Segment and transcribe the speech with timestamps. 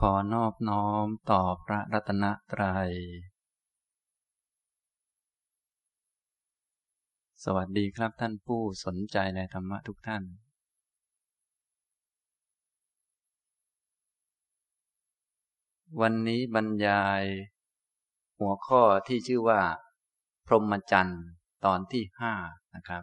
[0.00, 2.90] ขอนอบน้อมต่อพระรัตนตรัย
[7.44, 10.22] สวัสดีครับท่านผู้สนใจในธรรมะทุกท่าน
[16.00, 17.22] วันนี้บรรยาย
[18.38, 19.60] หัวข้อที่ชื่อว่า
[20.46, 21.24] พรหมจรรย์
[21.64, 22.34] ตอนที่ห้า
[22.76, 23.02] นะครับ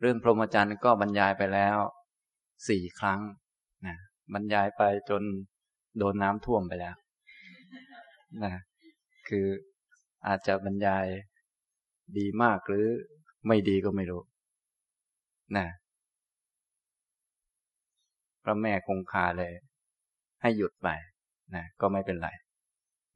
[0.00, 1.78] เรื่องพรหมจรรย์ก็บรรยายไปแล้ว
[2.68, 3.20] สี่ครั้ง
[3.86, 3.96] นะ
[4.32, 5.24] บรรยายไปจน
[5.98, 6.94] โดนน้ำท่วมไปแล้ว
[8.44, 8.52] นะ
[9.28, 9.46] คือ
[10.26, 11.06] อาจจะบรรยาย
[12.18, 12.86] ดีมากหรือ
[13.46, 14.22] ไม่ดีก็ไม่รู้
[15.56, 15.66] นะ
[18.44, 19.52] พระแม่คงคาเลย
[20.42, 20.88] ให้หยุดไป
[21.54, 22.28] นะก็ไม่เป็นไร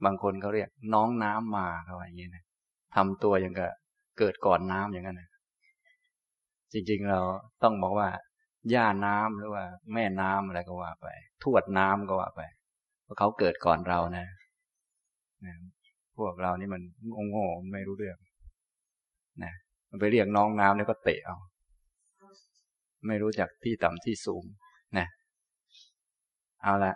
[0.04, 2.44] บางคนเขาเรียก น้องน้ำมาเขาอย่างนี้นะ
[2.96, 3.70] ทำตัวอย่างกับ
[4.18, 5.30] เกิดก่อนน้ำอย่างนั้นนะ
[6.72, 7.20] จริงๆเรา
[7.62, 8.08] ต้องบอกว่า
[8.74, 11.06] ย่าน้ำหรือว่า แม่น้ำอะไรก็ว่าไป
[11.42, 12.42] ทวดน้ำก็ว่าไป
[13.06, 14.26] เพราะเขาเกิดก่อนเรานะ
[16.18, 16.82] พวกเรานี่มัน
[17.30, 18.18] โง่ๆไม่รู้เรื่อง
[19.42, 19.52] นะ
[19.90, 21.36] มันไปเรียกน้องน้ำแล้วก็เตะเอา
[23.06, 24.44] ไม่รู้จักที่ต่ำที่สูง
[24.98, 25.06] นะ
[26.62, 26.94] เอาละ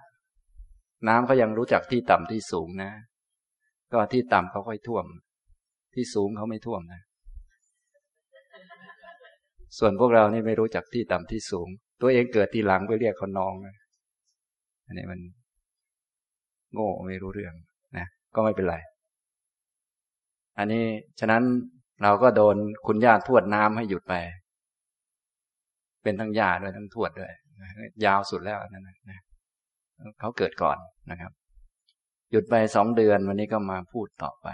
[1.09, 2.91] น้ำเขายังรู้จักที่ต่ำที่สูงนะ
[3.93, 5.07] ก็ที่ต่ำเขาค่อยท่วม
[5.95, 7.01] ที่สูงเขาไม่ท่วมนะ
[9.79, 11.69] ส่วนพวกเรานี่ไม่รู้จักที่ต่ำที่สูง
[12.01, 13.77] ตัวเองเกิดทีหลังไปเรียกเขาน้องนะ
[14.87, 15.21] อันนี้มัน
[16.75, 17.55] โง่ไม่รู้เรื่อง
[17.97, 18.77] นะก็ไม่เป็นไร
[20.59, 20.85] อันนี้
[21.21, 21.43] ฉะนั้น
[22.03, 24.15] เราก็โดนคุณย่าทวดน้ำให้หยุดไป
[26.03, 27.33] เป็นทั้งย่าด้วยทั้งทวดด้วย
[28.05, 29.21] ยาวสุดแล้วนั่นนะ
[30.21, 30.79] เขาเกิดก่อน
[31.11, 31.33] นะครับ
[32.31, 34.49] หยุดไปสองเดือนวันนี้ก็มาพูดต่อไป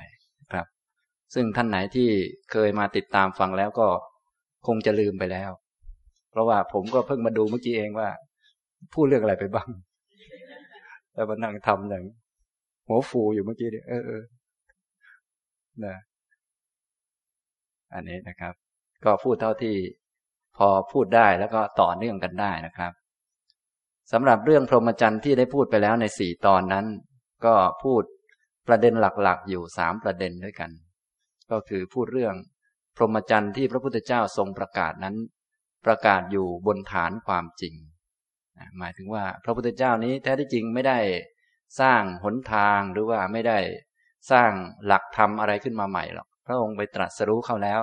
[0.53, 0.67] ครับ
[1.35, 2.09] ซึ่งท่านไหนที่
[2.53, 3.89] เคยมาติดตามฟังแล้วก็
[4.67, 5.51] คงจะลืมไปแล้ว
[6.31, 8.09] เพราะว่าผมก็เพิ่งมาดูเมื่อกี้เองว่า
[8.95, 9.69] พูดเรื่องอะไรไปบ้าง
[11.17, 12.05] แล้วมานั่งทำอย่าง
[12.87, 14.23] หัวฟูอยู่เมื่อกี้เนี่ยเออเออ
[15.85, 15.97] นะ
[17.95, 18.55] อันนี้นะครับ
[19.05, 19.77] ก็พูดเท่าที่
[20.57, 22.93] พอพูดได้แล้วก็ต่อเนื่องกันได้นะครับ
[24.13, 26.87] สำหรับเรื่องพรหมจรรย์ที่ได้พูดไปแล้วในสี่ตอนนั้น
[27.47, 28.03] ก็พูด
[28.69, 30.71] ประเด็นหลักๆ อยู่สามประเด็นด้วยกัน
[31.51, 32.35] ก็คือพูดเรื่อง
[32.97, 35.17] พรหมจรรย์ที่พระพุทธเจ้าทรงประกาศนั้น
[35.87, 37.75] ประกาศอยู่บนฐานความจริง
[38.79, 40.99] หมายถึงว่าพระพุทธเจ้านี้แท้ที่จริงไม่ได้
[41.81, 43.59] สร้างหนทางหรือว่าไม่ได้
[44.31, 44.51] สร้าง
[44.87, 47.81] หลักธรรมอะไรขึ้นมาใหม่หรอกพระองค์ไปตรัสรู้เข้าแล้ว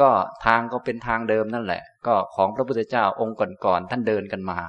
[0.00, 0.10] ก็
[0.46, 4.60] ทางก็เป็นทางเดิมนั่นแหละ ก็ของพระพุทธเจ้าองค์ก่อนๆท่านเดินกันมา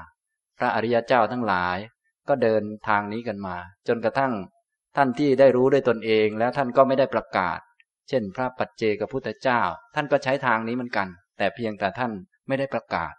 [0.57, 1.77] พระอริยเจ้าทั้งหลาย
[2.29, 3.56] ก็เดินทางนี้กันมา
[3.88, 4.33] จนกระทั่ง
[4.97, 7.59] ท่านที่ได้รู้ด้วยตนเองแล้วท่านก็ไม่ได้ประกาศ
[8.09, 9.61] เช่น พระปัจเจกพุทธเจ้า
[9.95, 11.07] ท่านก็ใช้ทางนี้เหมือนกัน
[11.38, 12.11] แต่เพียงแต่ท่าน
[12.47, 13.13] ไม่ได้ประกาศ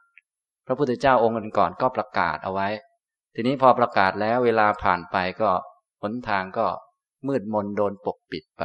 [0.70, 2.68] ระพุทธเจ้าองค์ก่อนก็ประกาศเอาไว้
[3.34, 5.50] ทีนี้พอประกาศแล้วเวลาผ่านไปก็
[6.02, 6.66] หนทางก็
[7.26, 8.64] มืดมนโดนปกปิดไป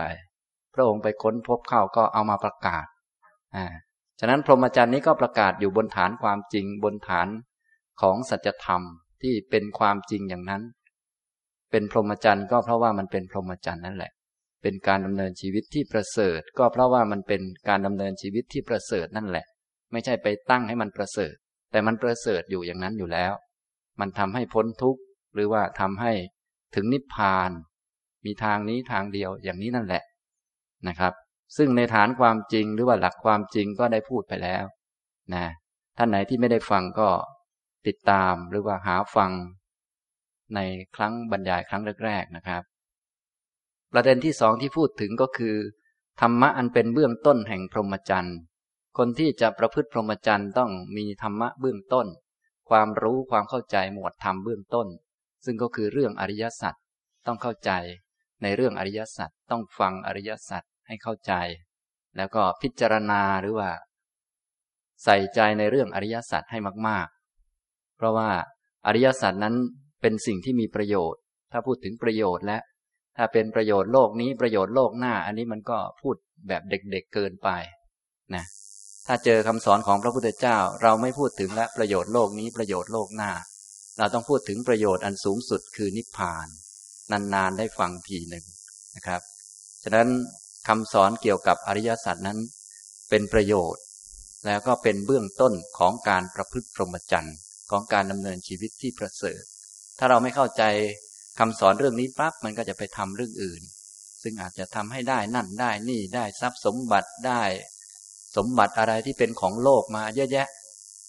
[0.73, 2.85] พระองค์ไปค้นพบเข้าก็เอามาประกาศ
[3.55, 3.65] อ่า
[4.19, 7.27] ฉะนั้นพรหมจรรย์นี้ก็ประกาศอยู่บนฐานความจริงบนฐาน
[8.01, 8.81] ของสัจธรรม
[9.21, 10.63] ที่เป็นความจริงอย่างนั้น
[11.71, 14.11] เป็นพรหมจรรย์ก็เพราะว่ามันเป็นพรหมจรรย์นั่นแหละ
[14.61, 19.45] เป็นการดำเนินชีวิตที่ประเสริฐ ก็เพราะว่ามันเป็นการดำเนินชีวิตที่ประเสริฐนั่นแหละ
[19.91, 21.35] ไม่ใช่ไปตั้งให้มันประเสริฐ
[21.75, 23.33] แต่มันประเสริฐอยู่อย่างนั้นอยู่แล้ว
[23.99, 25.01] มันทำให้พ้นทุกข์
[25.33, 26.13] หรือว่าทำให้
[26.75, 27.51] ถึงนิพพาน
[28.25, 30.03] มีทางนี้ทางเดียวอย่างนี้นั่นแหละ
[30.87, 31.13] นะครับ
[31.57, 34.65] ซึ่งในฐานความจริงหรือว่าหลักความจริงก็ได้พูดไปแล้ว
[35.35, 35.45] นะ
[35.97, 37.09] ท่านไหนที่ไม่ได้ฟังก็
[37.87, 39.31] ติดตามหรือว่าหาฟัง
[40.55, 40.59] ใน
[40.95, 42.63] ครั้งบรรยายครั้งแรกๆนะครับ
[43.93, 45.55] ประเด็นที่สองที่พูดถึงก็คือ
[46.21, 48.37] ธรรมะอันเป็นเบื้องต้นแห่งพรหมจรรย์
[48.97, 52.07] คนที่จะประพฤติพรหมจรรย์ต้องมีธรรมะเบื้องต้น
[52.69, 54.87] ความรู้ความเข้าใจหมวดธรรมเบื้องต้น
[55.45, 56.73] ซึ่งก็คือเรื่องอริยสัจ
[57.27, 57.71] ต้องเข้าใจ
[58.43, 61.33] ในเรื่องอริยสัจต้องฟังอริยสัจให้เข้าใจ
[62.17, 63.69] แล้วก็พิจารณาหรือว่า
[65.03, 66.57] ใส่ใจในเรื่องอริยสัจให้
[66.87, 67.07] มาก
[67.51, 68.29] ๆ เพราะว่า
[68.87, 69.55] อริยสัจนั้น
[70.01, 71.21] เป็นสิ่งที่มีประโยชน์
[71.51, 72.57] ถ้าพูดถึงประโยชน์และ
[73.17, 76.15] ถ้าเป็นประโยชน์โลกนี้ประโยชน์โลกหน้า อันนี้มันก็พูด
[76.47, 77.49] แบบเด็กๆเเกินไป
[78.35, 78.43] นะ
[79.07, 83.31] ถ้าเจอคำสอนของพระพุทธเจ้า เราไม่พูดถึงและประโยชน์โลกนี้ประโยชน์โลกหน้า
[83.97, 86.47] เราต้องพูดถึงประโยชน์อันสูงสุดคือนิพพาน
[87.11, 88.45] นานๆได้ฟังทีหนึ่ง
[88.95, 89.21] นะครับ
[89.83, 90.09] ฉะนั้น
[90.67, 92.39] คำสอนเกี่ยวกับอริยสัจนั้น
[93.09, 93.83] เป็นประโยชน์
[94.45, 97.37] แล้วก็เป็นเบื้องต้นของการประพฤติพรหมจรรย์
[97.71, 99.41] ของการดำเนินชีวิตที่ประเสริฐ
[99.99, 100.63] ถ้าเราไม่เข้าใจ
[101.39, 103.61] คำสอนเรื่องนี้ปั๊บมันก็จะไปทำเรื่องอื่น
[104.23, 107.43] ซึ่งอาจจะทำให้ได้นั่นได้นี่ได้ทรัพย์สมบัติได้
[108.35, 110.47] สมบัติอะไรที่เป็นของโลกมาเยอะแยะ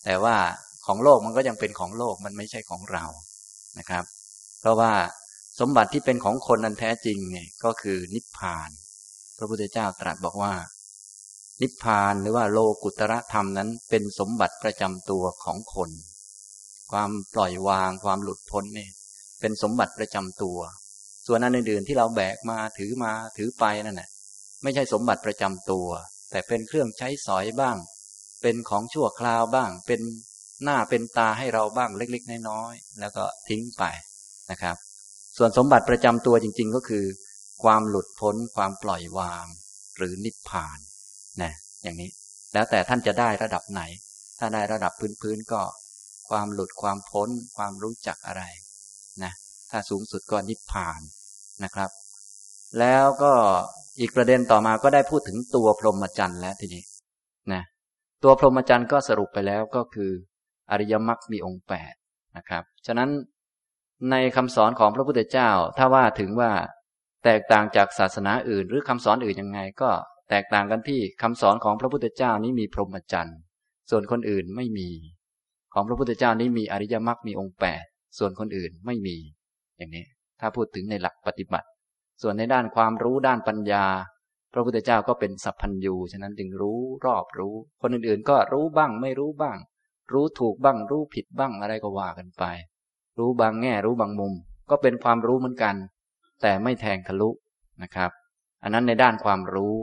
[0.05, 0.37] แต่ว่า
[0.87, 3.05] ของโลกมันก็ยังเป็นของโลกมันไม่ใช่ของเรา
[3.78, 4.05] นะครับ
[4.61, 4.93] เพราะว่า
[5.61, 8.70] สมบัติที่เป็นของคนนั้นแท้จริงไงก็คือนิพพาน
[9.38, 10.55] พระพุทธเจ้าตรัสบอกว่า
[11.62, 15.90] นิพพานหรือว่าโลกุตระธรรมนั้นเป็นสมบัติประจำตัวของคน
[16.93, 18.90] ความปล่อยวางความหลุดพ้นเนี่ย
[19.40, 20.58] เป็นสมบัติประจำตัว
[21.26, 24.08] ส่วนอันอื่นๆที่เราแบกมาถือมาถือไปนั่นแหละ
[24.62, 25.88] ไม่ใช่สมบัติประจำตัว
[26.36, 27.76] แต่เป็นเครื่องใช้สอยบ้าง
[28.42, 30.00] เป็นของชั่วคราวบ้าง เป็น
[30.64, 33.84] หน้าเป็นตาให้เราบ้างเล็ก ๆ น้อยๆแล้วก็ทิ้งไป
[34.50, 34.76] นะครับ
[35.36, 37.04] ส่วนสมบัติประจำตัวจริง ๆ ก็คือ
[37.62, 39.46] ความหลุดพ้นความปล่อยวาง
[39.96, 40.78] หรือนิพพาน
[41.42, 41.52] นะ
[41.82, 42.10] อย่างนี้
[42.54, 43.82] แล้วแต่ท่านจะได้ระดับไหน
[44.38, 44.92] ถ้าได้ระดับ
[45.22, 45.62] พื้นๆก็
[46.30, 48.42] ความหลุดความพ้น ความรู้จักอะไร
[49.22, 49.32] นะ
[49.70, 51.00] ถ้าสูงสุดก็นิพพาน
[51.64, 51.90] นะครับ
[52.78, 53.34] แล้วก็
[54.00, 56.82] อีกประเด็นต่อมาก็ได้พูดถึงตัวพรหมจรรย์แล้วทีนี้
[57.52, 57.62] นะ
[58.25, 60.10] ตัวพรหมจรรย์ก็สรุปไปแล้วก็คือ
[60.70, 61.94] อริยมรรคมีองค์แปด
[62.37, 63.10] นะครับ ฉะนั้น
[64.10, 66.50] ในคำสอนของพระพุทธเจ้า ถ้าว่าถึงว่า
[67.25, 69.90] แตกต่างจากศาสนาอื่น หรือคำสอนอื่นยังไง ก็
[70.31, 73.38] แตกต่างกันที่คำสอนของพระพุทธเจ้านี้มีพรหมจรรย์
[73.90, 74.88] ส่วนคนอื่นไม่มี
[75.75, 77.84] ของพระพุทธเจ้านี้มีอริยมรรคมีองค์แปด
[78.19, 79.16] ส่วนคนอื่นไม่มี
[79.76, 80.04] อย่างนี้
[80.40, 81.69] ถ้าพูดถึงในหลักปฏิบัติ
[82.22, 83.86] ส่วนในด้านความรู้ด้านปัญญา
[84.52, 89.58] พระพุทธเจ้าก็เป็นสัพพัญญูฉะนั้นจึงรู้รอบรู้ คนอื่นๆ ก็รู้บ้างไม่รู้บ้าง
[90.12, 92.44] รู้ถูกบ้างรู้ผิดบ้างอะไรก็ว่ากันไป
[93.18, 94.34] รู้บางแง่รู้บางมุม
[94.70, 95.74] ก็เป็นความรู้เหมือนกัน
[96.42, 97.30] แต่ไม่แทงทะลุ
[97.82, 98.10] นะครับ
[98.62, 99.74] อันนั้นในด้านความรู้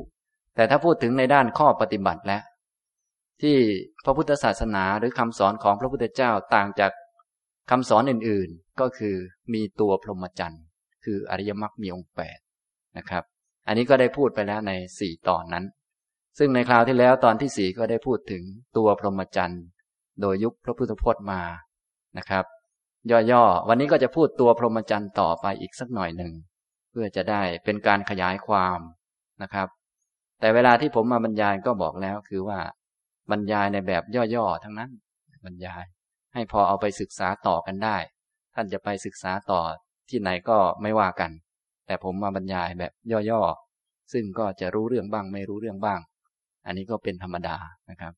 [0.56, 2.44] แต่ถ้าพูดถึงในด้านข้อปฏิบัติแล้ว
[3.42, 3.58] ที่
[4.06, 6.92] พระพุทธศาสนาหรือคำสอนของพระพุทธเจ้าต่างจาก
[7.70, 9.16] คำสอนอื่นๆ ก็คือ
[9.54, 10.64] มีตัวพรหมจรรย์
[11.06, 12.40] คืออริยมรรคมีองค์แปด
[12.98, 13.24] นะครับ
[13.68, 15.66] อันนี้ก็ได้พูดไปแล้วในสี่ตอนนั้น
[16.38, 18.44] ซึ่งในคราวที่แล้วตอนที่สี่ก็ได้พูดถึง
[18.78, 19.64] ตัวพรหมจรรย์
[20.22, 21.42] โดยยุคพระพุทธพจน์มา
[22.18, 22.46] นะครับ
[23.32, 26.32] ย่อๆวันนี้ก็จะพูดตัวพรหมจรรย์ต่อไปอีกสักหน่อยหนึ่ง
[26.92, 28.80] เพื่อจะได้เป็นการขยายความ
[29.44, 29.68] นะครับ
[30.40, 32.60] แต่เวลาที่ผมมาบรรยายก็บอกแล้วคือว่า
[33.32, 34.04] บรรยายในแบบ
[34.36, 34.92] ย่อๆทั้งนั้น
[35.46, 35.84] บรรยาย
[36.34, 37.98] ให้พอเอาไปศึกษาต่อกันได้
[38.56, 39.62] ท่านจะไปศึกษาต่อ
[40.10, 41.32] ที่ไหนก็ไม่ว่ากัน
[41.86, 42.94] แต่ผมมาบรรยายแบบ
[43.30, 46.00] ย่อๆ ซึ่งก็จะรู้เรื่องบ้างไม่รู้เรื่องบ้าง
[46.66, 47.58] อันนี้ก็เป็นธรรมดา
[47.90, 48.14] นะครับ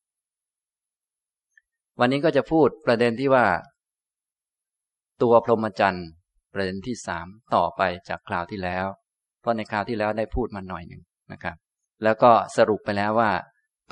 [2.00, 3.46] วันนี้ก็จะพูดประเด็นที่ว่า
[5.22, 6.08] ตัวพรหมจรรย์
[6.54, 8.86] ประเด็นที่สามต่อไปจากคราวที่แล้ว
[9.40, 11.02] เพราะในคราวที่แล้วได้พูดมาหน่อยหนึ่ง
[11.32, 11.56] นะครับ
[12.02, 13.30] แล้วก็สรุปไปแล้วว่า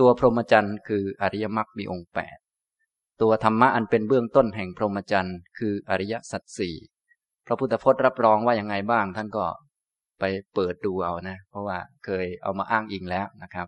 [0.00, 2.36] ตัวพรหมจรรย์คืออริยมรรคมีองค์แปด
[3.22, 6.74] ตัวธรรมะอันเป็นเบื้องต้นแห่งพรหมจรรย์คืออริยสัจสี่
[7.46, 9.44] พระพุทธพจน์รับรองว่าอยังไงบ้าง ท่านก็
[10.20, 10.24] ไป
[10.54, 13.66] เปิดดูเอานะ เพราะว่าเคยเอามาอ้างอิงแล้วนะครับ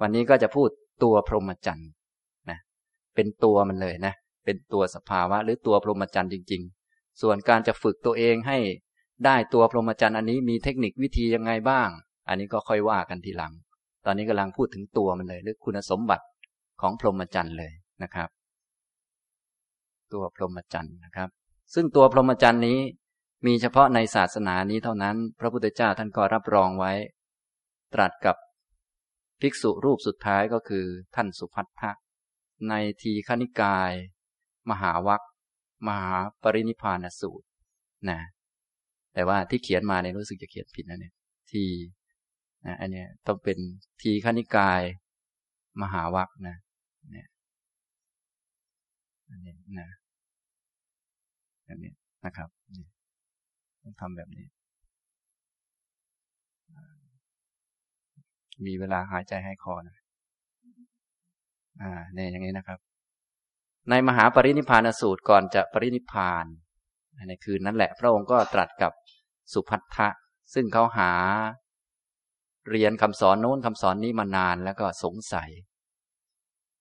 [0.00, 0.68] วันนี้ก็จะพูด
[1.02, 1.90] ตัวพรหมจรรย์
[3.14, 4.14] เป็นตัวมันเลยนะ
[4.44, 8.58] เป็นตัวสภาวะ หรือตัวพรหมจรรย์จริง ๆ ส่วนการจะฝึกตัวเองให้
[9.24, 11.88] ได้ตัวพรหมจรรย์อันนี้มีเทคนิควิธียังไงบ้าง
[12.28, 13.52] อันนี้ก็ค่อยว่ากันทีหลัง
[14.04, 16.24] ตอนนี้กำลังพูดถึงตัวมันเลย หรือคุณสมบัติ
[16.80, 17.72] ของพรหมจรรย์เลย
[18.02, 18.28] นะครับ
[20.12, 21.28] ตัวพรหมจรรย์นะครับ
[21.74, 22.78] ซึ่งตัวพรหมจรรย์นี้
[23.46, 26.92] มีเฉพาะในศาสนานี้เท่านั้น พระพุทธเจ้าท่านก็รับรองไว้
[27.94, 28.36] ตรัสกับ
[29.40, 31.90] ภิกษุรูปสุดท้ายก็คือท่านสุพัทธะ
[32.68, 33.92] ในทีฆนิกาย
[34.70, 35.22] มหาวัค
[35.86, 36.12] มหา
[36.42, 37.46] ปรินิพานสูตร
[38.10, 38.20] นะ
[39.14, 41.14] แต่ว่าที่เขียนมาเนี่ยรู้สึกจะเขียนผิดนะเนี่ย
[41.50, 41.64] ที
[42.66, 43.58] นะอันนี้ต้องเป็น
[44.02, 44.82] ทีฆนิกาย
[45.82, 46.56] มหาวัคนะ
[47.12, 47.28] เนี่ย
[49.30, 49.88] อันนี้นะ
[51.68, 51.92] อันนี้
[52.24, 52.48] นะครับ
[54.00, 54.46] ทำแบบนี้
[58.66, 59.98] มีเวลาหายใจให้คอนะ
[61.82, 62.78] อ่าเนี่ยอย่างนี้นะครับ
[63.90, 66.44] ในมหาปรินิพานสูตรก่อนจะปรินิพาน
[67.28, 68.92] ในคืนนั้นแหละ พระองค์ก็ตรัสกับ
[69.52, 70.08] สุพัทธะ
[70.54, 71.12] ซึ่งเขาหา
[72.70, 75.50] เรียนคำสอนโน้นคำสอนนี้มานานแล้วก็สงสัย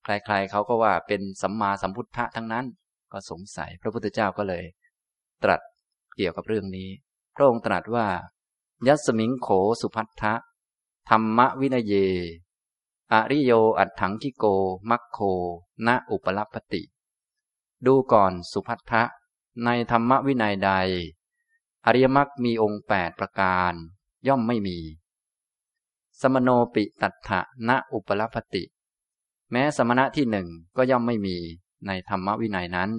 [0.04, 2.66] ใครๆเขาก็ว่าเป็นสัมมาสัมพุทธะทั้งนั้น
[3.12, 4.64] ก็สงสัย พระพุทธเจ้าก็เลย
[5.44, 5.62] ตรัส
[6.16, 6.90] เกี่ยวกับเรื่องนี้
[7.36, 8.08] พระองค์ตรัสว่า
[8.88, 9.48] ยัสมิงโข
[9.82, 10.34] สุพัทธะ
[11.10, 11.94] ธรรมวินเย
[13.12, 14.46] อริโยอัตถังคิโก
[14.90, 15.20] มัคโค
[15.88, 16.82] ณอุปลัพติ
[17.86, 19.04] ดูก่อนสุพัทธะ
[19.66, 20.72] ในธรรมวินัยใด
[21.86, 23.74] อริยมรรคมีองค์แปดประการ
[24.28, 24.78] ย่อมไม่มี
[26.22, 28.64] สมโนปิตัถะณอุปลัพติ
[29.52, 31.38] แม้สมณะที่หนึ่งก็ย่อมไม่มี
[31.88, 32.90] ในธรรมวินัยนั้น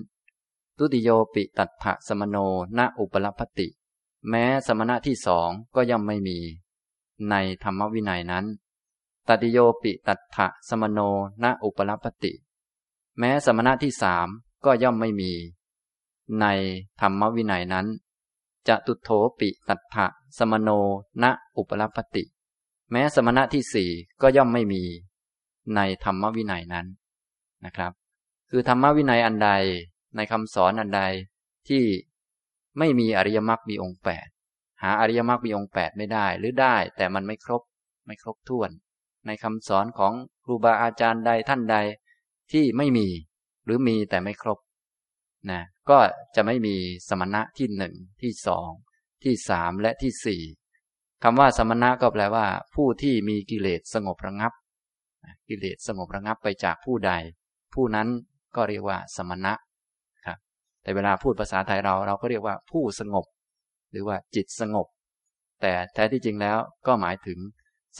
[0.78, 2.36] ตุติโยปิตัถะสมโน
[2.78, 3.68] ณอุปลพติ
[4.28, 6.38] แม้สมณะที่สองก็ย่อมไม่มี
[7.30, 8.44] ในธรรมวินัยนั้น
[9.28, 11.00] ตติโยปิตัถะสมโน
[11.42, 12.32] ณอุปลพติ
[13.18, 14.28] แม้สมณะที่สาม
[14.64, 15.32] ก็ย่อมไม่มี
[16.40, 16.44] ใน
[17.00, 17.86] ธรรมวินัยนั้น
[18.68, 20.06] จะตุโถปิตัฏฐะ
[20.38, 20.70] สมโน
[21.22, 21.24] ณ
[21.56, 22.24] อุปรัปติ
[22.90, 23.90] แม้สมณะที่สี่
[24.22, 24.82] ก็ย่อมไม่มี
[25.74, 26.86] ในธรรมวินัยนั้น
[27.64, 27.92] นะครับ
[28.50, 29.50] คือธรรมวินัยอันใด
[30.16, 31.02] ในคำสอนอันใด
[31.68, 31.84] ที่
[32.78, 34.26] ไม่มีอริยมรรคมีองค์แปด
[34.82, 37.62] หาอริยมรรคมีองค์แปดไม่ได้หรือได้แต่มันไม่ครบ
[38.06, 38.70] ไม่ครบถ้วน
[39.26, 40.12] ในคำสอนของ
[40.44, 41.76] ครูบาอาจารย์ใดท่านใด
[42.52, 43.08] ที่ไม่มี
[43.64, 44.58] หรือมีแต่ไม่ครบ
[45.50, 45.98] นะก็
[46.36, 46.74] จะไม่มี
[47.08, 48.70] สมณะที่หนึ่งที่สอง
[49.24, 50.42] ที่สามและที่สี่
[51.22, 54.52] คำว่าสมณะก็แปลว่า ผู้ที่มีกิเลสสงบระงับ
[55.48, 57.12] กิเลสสงบระงับไปจากผู้ใด
[57.74, 58.08] ผู้นั้น
[58.56, 59.52] ก็เรียกว่าสมณะ
[60.84, 63.26] แต่เวลาพูดภาษาไทยเราเราก็เรียกว่าผู้สงบ
[63.90, 64.86] หรือว่าจิตสงบ
[65.62, 67.38] แต่แท้ที่จริงแล้วก็หมายถึง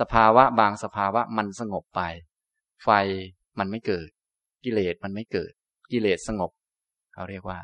[0.00, 2.00] สภาวะบางสภาวะมันสงบไป
[2.84, 2.90] ไฟ
[3.58, 4.08] มันไม่เกิด
[4.64, 5.52] กิเลสมันไม่เกิด
[5.92, 6.50] กิเลสสงบ
[7.14, 7.58] เขาเรียกว่า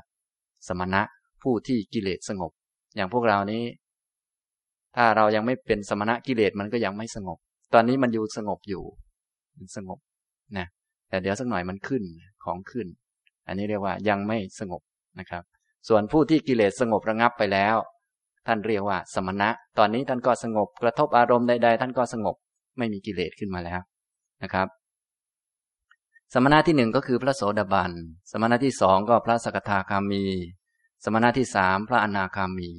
[0.68, 1.02] สมณะ
[1.42, 2.52] ผู้ที่กิเลสสงบ
[2.96, 3.62] อย่างพวกเรานี้
[4.96, 7.38] ถ้าเรายังไม่เป็นสมณะกิเลสมันก็ยังไม่สงบ
[7.74, 8.84] ตอนนี้มันอยู่สงบอยู่
[9.56, 9.98] มันสงบ
[10.58, 10.66] นะ
[11.08, 12.02] แต่เดี๋ยวสักหน่อยมันขึ้น
[12.44, 12.86] ของขึ้น
[13.46, 14.82] อันนี้เรียกว่ายังไม่สงบ
[15.18, 15.42] นะครับ
[15.88, 17.76] ส่วนผู้ที่กิเลสสงบระงับไปแล้ว
[18.46, 19.48] ท่านเรียกว่า สมณะ
[19.78, 22.36] ตอนนี้ท่านก็สงบกระทบอารมณ์ใดๆท่านก็สงบ
[22.78, 23.80] ไม่มีกิเลสขึ้นมาแล้ว
[24.42, 24.68] นะครับ
[26.34, 27.92] สมณะที่หนึ่งก็คือพระโสดาบัน
[28.30, 30.24] สมณะที่สองก็พระสกทาคามี
[31.04, 32.70] สมณะที่สามพระอนาคามี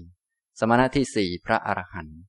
[0.60, 2.20] สมณะที่สี่พระอรหันต์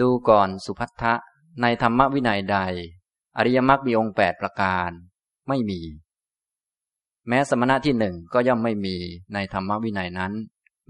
[0.00, 1.14] ดูก่อนสุพัทธะ
[1.62, 2.56] ในธรรมวินัยใด
[3.36, 4.90] อริยมรรคมีองค์แปดประการ
[5.48, 5.80] ไม่มี
[7.28, 8.96] แม้สมณะที่หนึ่งก็ย่อมไม่มี
[9.32, 10.32] ในธรรมวินัยนั้น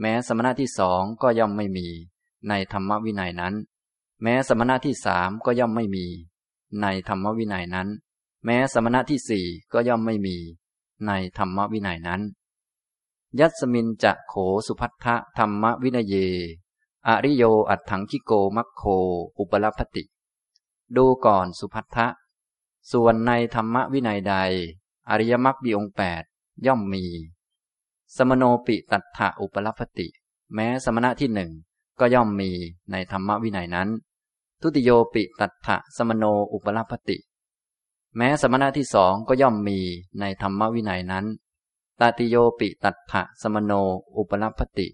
[0.00, 1.86] แม้สมณะที่สองก็ย่อมไม่มี
[2.48, 3.54] ในธรรมวินัยนั้น
[4.22, 6.06] แม้สมณะที่สามก็ย่อมไม่มี
[6.80, 7.88] ในธรรมวินัยนั้น
[8.44, 10.36] แม้สมณะที่สี่ก็ย่อมไม่มี
[11.06, 12.20] ในธรรมวินัยนั้น
[13.38, 14.34] ยัสมินจะโข
[14.66, 16.14] สุพัทธะธรรมวินัยเย
[17.06, 18.82] อริโยอัตถังคิโกมัคโค
[19.38, 20.04] อุปลพติ
[20.96, 22.06] ดูก่อนสุพัทธะ
[22.92, 24.34] ส่วนในธรรมวินัยใด
[25.10, 26.22] อริยมรรคบีองแปด
[26.66, 27.04] ย่อมมี
[28.16, 30.08] สมโนปิตัฏฐะอุปลพติ
[30.54, 31.50] แม้สมณะที่หนึ่ง
[32.00, 32.50] ก็ย่อมมี
[32.90, 33.88] ในธรรมวินัยนั้น
[34.60, 37.18] ทุติโยปิตัฏฐะสมโนอุปลพติ
[38.16, 39.78] แม้สมณะที่สองก็ย่อมมี
[40.20, 41.26] ในธรรมวินัยนั้น
[42.00, 43.72] ตติโยปิตัฏฐะสมโน
[44.16, 44.88] อุปนัพติ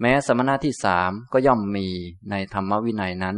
[0.00, 1.86] แม้สมณะที่สามก็ย่อมมี
[2.30, 3.36] ในธรรมวินัยนั้น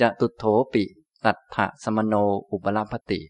[0.00, 0.84] จะตุโถปิ
[1.24, 2.14] ตัฏฐะสมโน
[2.50, 3.20] อุปนัพติ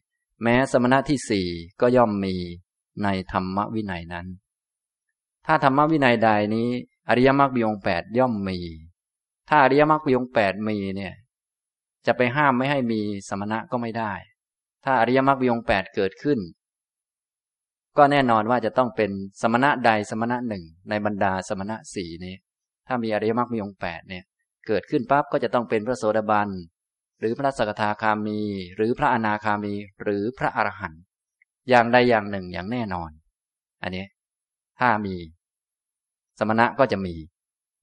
[0.43, 1.47] แม้สมณะที่สี่
[1.81, 2.35] ก็ย่อมมี
[3.03, 4.27] ในธรรมวินัยนั้น
[5.47, 6.69] ถ้าธรรมวินัยใดนี้
[7.09, 8.59] อริยมรรคบีองแปดย่อมมี
[9.49, 11.15] ถ้าอริยมรรคบีองแปดมีเนี่ย
[12.07, 14.13] จะไปห้ามไม่ให้มีสมณะก็ไม่ได้
[14.85, 16.39] ถ้าอริยมรรควิองแปดเกิดขึ้น
[17.97, 19.11] ก็แน่นอนว่าจะต้องเป็น
[19.43, 22.35] สมณะใดสมณะหนึ่งในบรรดาสมณะสี่นี้
[22.87, 24.25] ถ้ามีอริยมรรคมีองแปดเนี่ย
[24.67, 26.49] เกิดขึ้นปั๊บก็จะต้องเป็นพระโสดาบัน
[27.23, 28.41] หรือพระสกทาคามี
[28.77, 31.03] หรือพระอนาคามี หรือพระอรหันต์
[31.69, 33.11] อย่างใดอย่างหนึ่งอย่างแน่นอน
[33.83, 34.05] อันนี้
[34.79, 35.17] ถ้ามี
[36.39, 37.15] สมณะก็จะมี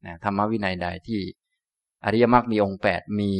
[0.05, 1.21] นะธรรมวินัยใดที่
[2.05, 3.33] อริยมรรคมีองค์แปดมี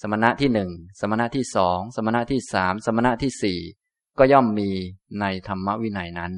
[0.00, 3.58] สมณะที่หนึ่งสมณะที่สองสมณะที่สามสมณะที่สี่
[4.18, 4.70] ก็ย่อมมี
[5.20, 6.32] ในธรรมวินัยนั้น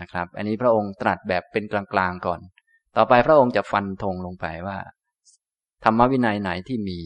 [0.00, 2.40] นะครับ อันนี้พระองค์ตรัสแบบเป็นกลางๆก่อน
[2.96, 4.78] ต่อไปพระองค์จะฟันธงลงไปว่า
[5.84, 7.00] ธรรมวินัยไหนที่มี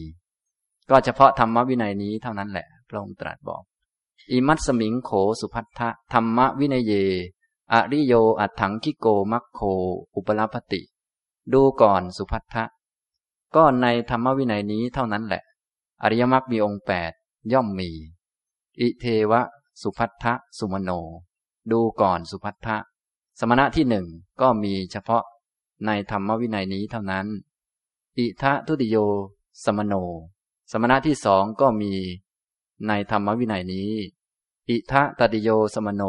[0.89, 3.61] ก็เฉพาะธรรมวินัยนี้เท่านั้นแหละ พระองค์ตรัสบอก
[4.31, 6.93] อิมัตสมิงโขสุพัทธะธรรมวินัยเย
[7.73, 9.59] อริโยอัตถังคิโกมัคโค
[10.15, 10.81] อุปลพติ
[11.53, 12.63] ดูก่อนสุพัทธะ
[13.55, 15.43] ก็ในธรรมวินัยนี้เท่านั้นแหละ
[16.03, 17.11] อริยมรรคมีองค์แปด
[17.53, 17.89] ย่อมมี
[18.79, 19.41] อิเทวะ
[19.81, 20.91] สุพัทธะสุมโน
[21.71, 22.77] ดูก่อนสุพัทธะ
[23.39, 24.05] สมณะที่หนึ่ง
[24.41, 25.23] ก็มีเฉพาะ
[25.85, 27.25] ในธรรมวินัยนี้เท่านั้น
[28.17, 28.97] อิทะทุติโย
[29.63, 29.93] สมโน
[30.71, 31.93] สมณะที่สองก็มี
[32.87, 33.91] ในธรรมวินัยนี้
[34.69, 36.03] อิทะตติโยสมโน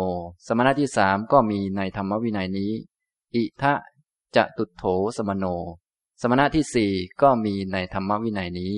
[0.46, 2.72] สมณะที่สามก็มีในธรรมวินัยนี้
[3.34, 3.72] อิทะ
[4.36, 4.84] จะตุโถ
[5.16, 5.44] สมโน
[6.20, 6.92] สมณะที่สี่
[7.22, 8.76] ก็มีในธรรมวินัยนี้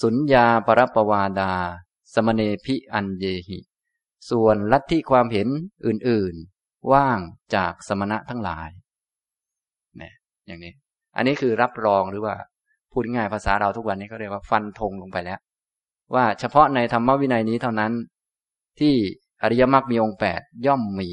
[0.00, 1.52] สุญญาปรปวาดา
[2.14, 3.58] สมเนพิอันเยหิ
[4.30, 5.48] ส่วนลัทธิความเห็น
[5.86, 7.18] อื่นๆ ว่าง
[7.54, 8.70] จากสมณะทั้งหลาย
[9.96, 10.14] เนี่ย
[10.46, 10.72] อย่างนี้
[11.16, 12.34] อันนี้คือรับรองหรือว่า
[12.94, 15.38] พูดง่ายภาษาเราทุกวันนี้เขาเรียกว่าฟันธงลงไปแล้ว
[16.14, 17.92] ว่าเฉพาะในธรรมวินัยนี้เท่านั้น
[18.80, 18.94] ที่
[19.42, 21.10] อริยมรรคมีองค์แปดย่อมมี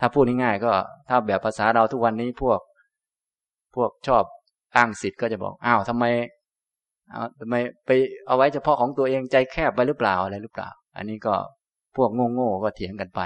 [0.00, 0.72] ถ้าพูดง่ายๆก็
[1.08, 2.60] ถ้าแบบภาษาเราทุกวันนี้พวก
[3.74, 4.24] พวกชอบ
[4.76, 6.04] อ้างสิทธิ์ก็จะบอกอ้าวทำไม
[7.12, 7.54] เอาทำไม
[7.86, 7.90] ไป
[8.26, 11.34] เอาไว้เฉพาะของตัวเองใจแคบไปหรือเปล่าอะไรหรือเปล่า อันนี้ก็
[11.96, 13.20] พวกโง่ๆก็เถียงกันไป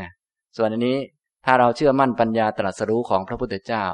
[0.00, 0.10] นะ
[0.56, 0.98] ส่วนอันนี้
[1.44, 3.84] ถ้าเราเชื่อมั่นปัญญาตรัสรู้ของพระพุทธเจ้า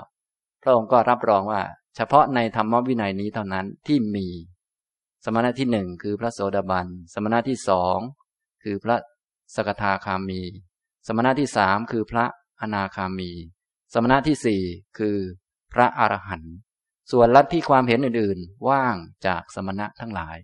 [0.62, 1.62] พระองค์ก็รับรองว่า
[2.00, 4.26] เฉพาะในธรรมวินัยนี้เท่านั้นที่มี
[5.24, 7.98] สมณะที่หนึ่งคือพระโสดาบัน สมณะที่สอง
[8.62, 8.96] คือพระ
[9.54, 10.42] สกทาคามี
[11.06, 12.24] สมณะที่สามคือพระ
[12.60, 13.30] อนาคามี
[13.94, 14.62] สมณะที่สี่
[14.98, 15.16] คือ
[15.72, 16.54] พระอรหันต์
[17.10, 20.36] ส่วนลัทธิความเห็นอื่นๆ ว่างจากสมณะทั้งหลาย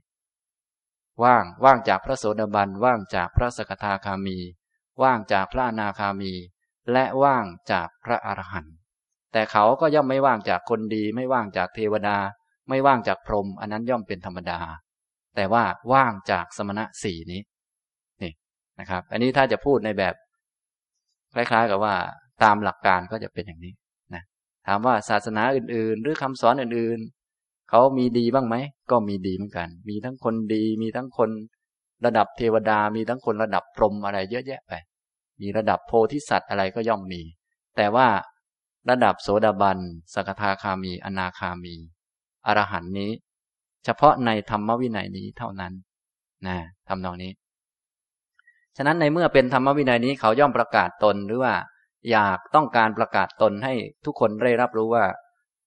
[1.23, 4.39] ว่างว่างจากพระโสดาบันว่างจากพระสกทาคามี
[5.03, 6.33] ว่างจากพระอนาคามี
[6.93, 8.77] และว่างจากพระอรหันต์
[9.35, 12.17] แต่เขาก็ย่อมไม่ว่างจากคนดี ไม่ว่างจากเทวดา
[12.69, 14.61] ไม่ว่างจากพรหมอันนั้นย่อมเป็นธรรมดา
[15.37, 17.41] แต่ว่าว่างจากสมณะสี่นี้
[18.23, 18.33] นี่
[18.81, 20.15] นะครับ อันนี้ถ้าจะพูดในแบบ
[21.35, 21.95] คล้ายๆ กับว่า
[22.43, 23.73] ตามหลักการก็จะเป็นอย่างนี้
[24.15, 24.23] นะ
[24.67, 28.57] ถามว่าศาสนาอื่น ๆ หรือคำสอนอื่นๆ เขามีดีบ้างไหม
[28.91, 31.31] ก็มีดีเหมือนกัน มีทั้งคนดีมีทั้งคน
[32.05, 34.73] ระดับเทวดา มีทั้งคนระดับพรหมอะไรเยอะแยะไป
[35.41, 37.23] มีระดับโพธิสัตว์อะไรก็ย่อมมี
[37.77, 38.07] แต่ว่า
[38.91, 39.79] ระดับโสดาบัน
[40.15, 41.75] สกทาคามี อนาคามี
[42.47, 43.11] อรหันนี้
[43.85, 45.73] เฉพาะในธรรมวินัยนี้เท่านั้น
[46.47, 46.57] นะ
[46.89, 47.33] ทำนองนี้
[48.77, 51.55] ฉะนั้นในเมื่อเป็นธรรมวินัยนี้เขาย่อมประกาศตนหรือว่า
[52.11, 53.75] อยากต้องการประกาศตนให้
[54.05, 55.05] ทุกคนได้รับรู้ว่า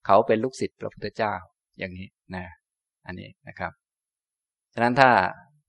[0.06, 1.34] เขาเป็นลูกศิษย์พระพุทธเจ้า
[1.80, 2.46] อย่างนี้นะ
[3.06, 3.72] อันนี้นะครับ
[4.74, 5.10] ฉะนั้นถ้า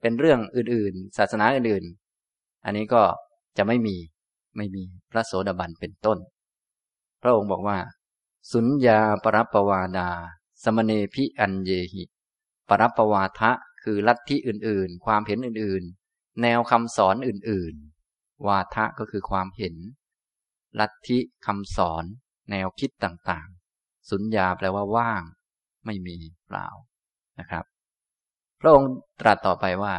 [0.00, 3.02] เป็นเรื่องอื่นๆ ศาสนาอื่นๆ อันนี้ก็
[3.58, 3.96] จะไม่มี
[4.56, 6.18] ไม่มีพระโสดาบันเป็นต้น
[7.22, 7.78] พระองค์บอกว่า
[8.52, 10.10] สุญญาปรับปวาดา
[10.62, 12.04] สมเนพิอันเยหิ
[12.68, 13.50] ปรับปวาทะ
[13.82, 19.76] คือลัทธิอื่นๆ ความเห็นอื่นๆ แนวคำสอนอื่นๆ วาทะก็คือความเห็น
[20.80, 22.04] ลัทธิคำสอน
[22.50, 25.22] แนวคิดต่างๆ สุญญาแปลว่าว่าง
[25.86, 26.68] ไม่มีเปล่า
[27.38, 27.64] นะครับ
[28.60, 29.94] พระองค์ตรัสต่อไปว่า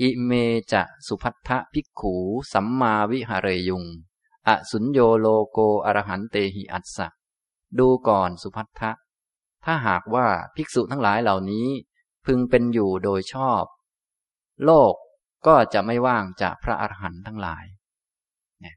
[0.00, 0.32] อิเม
[0.72, 2.14] จะสุพัทธภิกขู
[2.52, 3.84] สัมมาวิหารยุง
[4.48, 7.08] อสุญโยโลโกอรหันเตหิอัสสะ
[7.78, 8.90] ดูก่อนสุพัทธะ
[9.64, 11.66] ถ้าหากว่าภิกษุทั้งหลายเหล่านี้
[12.26, 13.64] พึงเป็นอยู่โดยชอบ
[14.64, 14.94] โลก
[15.46, 17.64] ก็จะไม่ว่างจากพระอรหันต์ทั้งหลาย
[18.60, 18.76] เนี่ย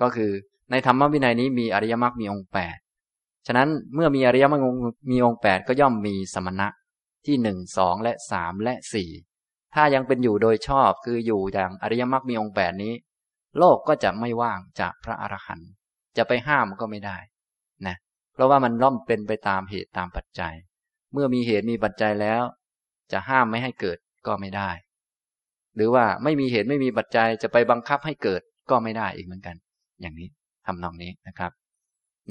[0.00, 0.30] ก็คือ
[0.70, 2.76] ในธรรมวินัยนี้มีอริยมรรคมีองค์แปด
[3.46, 4.62] ฉะนั้นเมื่อมีอริยมรรค
[5.10, 6.68] มีองค์แปดก็ย่อมมีสมณะ
[7.26, 9.10] ที่หนึ่งสองและสามและสี่
[9.74, 12.92] ถ้ายังเป็นอยู่โดยชอบคืออยู่อย่างอริยมรรคมีองค์แปดนี้
[13.58, 15.70] โลกก็จะไม่ว่างจากพระอรหันต์
[16.16, 17.18] จะไปห้ามก็ไม่ได้
[17.86, 17.96] นะ
[18.32, 20.54] เพราะว่ามันล่อมเป็นไปตามเหตุตามปัจจัย
[21.12, 22.42] เมื่อมีเหตุมีปัจจัยแล้ว
[23.12, 24.70] จะห้ามไม่ให้เกิดก็ไม่ได้
[25.76, 29.56] หรือว่าไม่มีเหตุไม่มีปัจจัยจะไปบังคับให้เกิดก็ไม่ได้อีกเหมือนกัน
[30.00, 30.28] อย่างนี้
[30.66, 31.52] ทำนองนี้นะครับ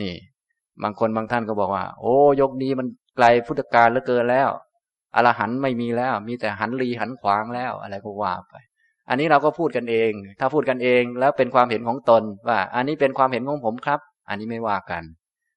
[0.01, 0.13] นี่
[0.83, 4.49] บางคนบางท่านก็บอกว่า โอ้ยกนี้มันไกลพุทธกาลเหลือเกินแล้ว
[5.15, 8.55] อรหันต์ไม่มีแล้ว มีแต่หันรีหันขวางแล้ว อะไรก็ว่าไป
[9.09, 15.03] อันนี้เราก็พูดกันเอง ถ้าพูดกันเองแล้วเป็นความเห็นของตนว่า อันนี้เป็นความเห็นของผมครับ อันนี้ไม่ว่ากัน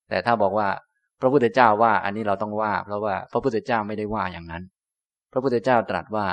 [0.09, 0.69] แต่ถ้าบอกว่า
[1.21, 4.63] พระพุทธเจ้าว่า อันนี้เราต้องว่า เพราะว่าพระพุทธเจ้าไม่ได้ว่าอย่างนั้น
[5.33, 6.27] พระพุทธเจ้าตรัสว่า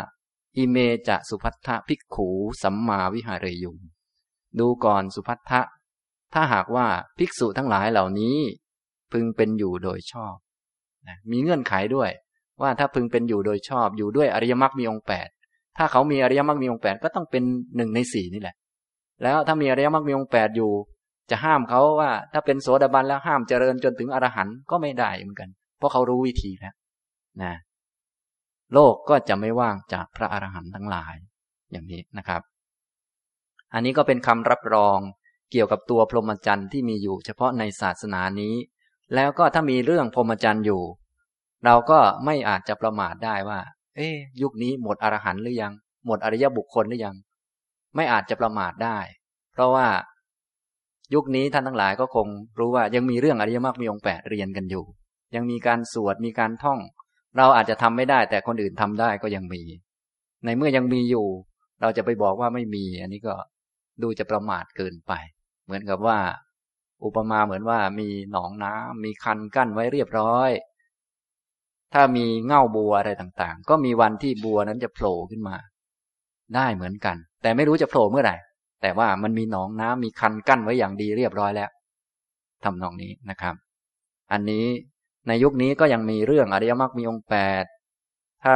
[0.57, 2.29] อิเมจะสุพัทธภิกขู
[2.63, 3.77] สัมมาวิหารยุง
[4.59, 5.61] ดูก่อนสุพัทธะ
[6.33, 8.37] ถ้าหากว่าภิกษุทั้งหลายเหล่านี้
[9.11, 10.35] พึงเป็นอยู่โดยชอบ
[11.07, 12.09] นะมีเงื่อนไขด้วย
[12.61, 15.27] ว่าถ้าพึงเป็นอยู่โดยชอบอยู่ด้วยอริยมรรคมีองค์แปด
[15.77, 17.43] ถ้าเขามีอริยมรรคมีองแปดก็ต้องเป็น
[17.75, 18.55] หนึ่งในสี่นี่แหละ
[19.23, 20.71] แล้วถ้ามีอริยมรรคมีองแปดอยู่
[21.31, 26.73] จะห้ามเขาว่า ถ้าเป็นโสดาบันแล้วห้ามเจริญจนถึงอรหันต์ก็ไม่ได้เหมือนกัน เพราะเขารู้วิธีแล้ว
[27.43, 27.53] นะ
[28.73, 31.15] โลกก็จะไม่ว่างจากพระอรหันต์ทั้งหลาย
[31.71, 32.41] อย่างนี้นะครับ
[33.73, 34.99] อันนี้ก็เป็นคำรับรอง
[35.51, 38.55] เกี่ยวกับตัวพรหมจรรย์ที่มีอยู่เฉพาะในศาสนานี้
[39.15, 40.83] แล้วก็ถ้ามีเรื่องพรหมจรรย์อยู่
[41.65, 43.59] เราก็ไม่อาจจะประมาทได้ว่า
[43.95, 44.09] เอ๊
[44.41, 45.73] ยุคนี้หมดอรหันต์หรือยัง
[46.05, 47.15] หมดอริยบุคคลหรือยัง
[47.95, 48.97] ไม่อาจจะประมาทได้
[49.53, 49.87] เพราะว่า
[51.13, 52.27] ยุคนี้ท่านทั้งหลายก็คง
[52.59, 54.85] รู้ว่ายังมีเรื่องอริยมรรคมีองค์แปดเรียนกันอยู่
[55.35, 56.79] ยังมีการสวดมีการท่อง
[57.37, 59.61] เราอาจจะทำไม่ได้ แต่คนอื่นทำได้ก็ยังมี
[60.45, 61.27] ในเมื่อยังมีอยู่
[61.81, 63.35] เราจะไปบอกว่าไม่มี อันนี้ก็
[64.01, 65.11] ดูจะประมาทเกินไป
[65.65, 66.19] เหมือนกับว่า
[67.05, 70.49] อุปมาเหมือนว่ามีหนองน้ำมีคันกั้นไว้เรียบร้อย
[71.93, 75.55] ถ้ามีเง่าบัวอะไรต่างๆ ก็มีวันที่บัวนั้นจะโผล่ขึ้นมา
[76.55, 78.35] ได้เหมือนกัน แต่ไม่รู้จะโผล่เมื่อไหร่
[78.81, 81.69] แต่ว่ามันมีหนองน้ำมีคันกั้นไว้อย่างดีเรียบร้อยแล้ว
[82.63, 83.55] ทำนองนี้นะครับ
[84.31, 84.65] อันนี้
[85.27, 87.65] ในยุคนี้ก็ยังมีเรื่องอริยมรรคมีองค์แปด
[88.43, 88.55] ถ้า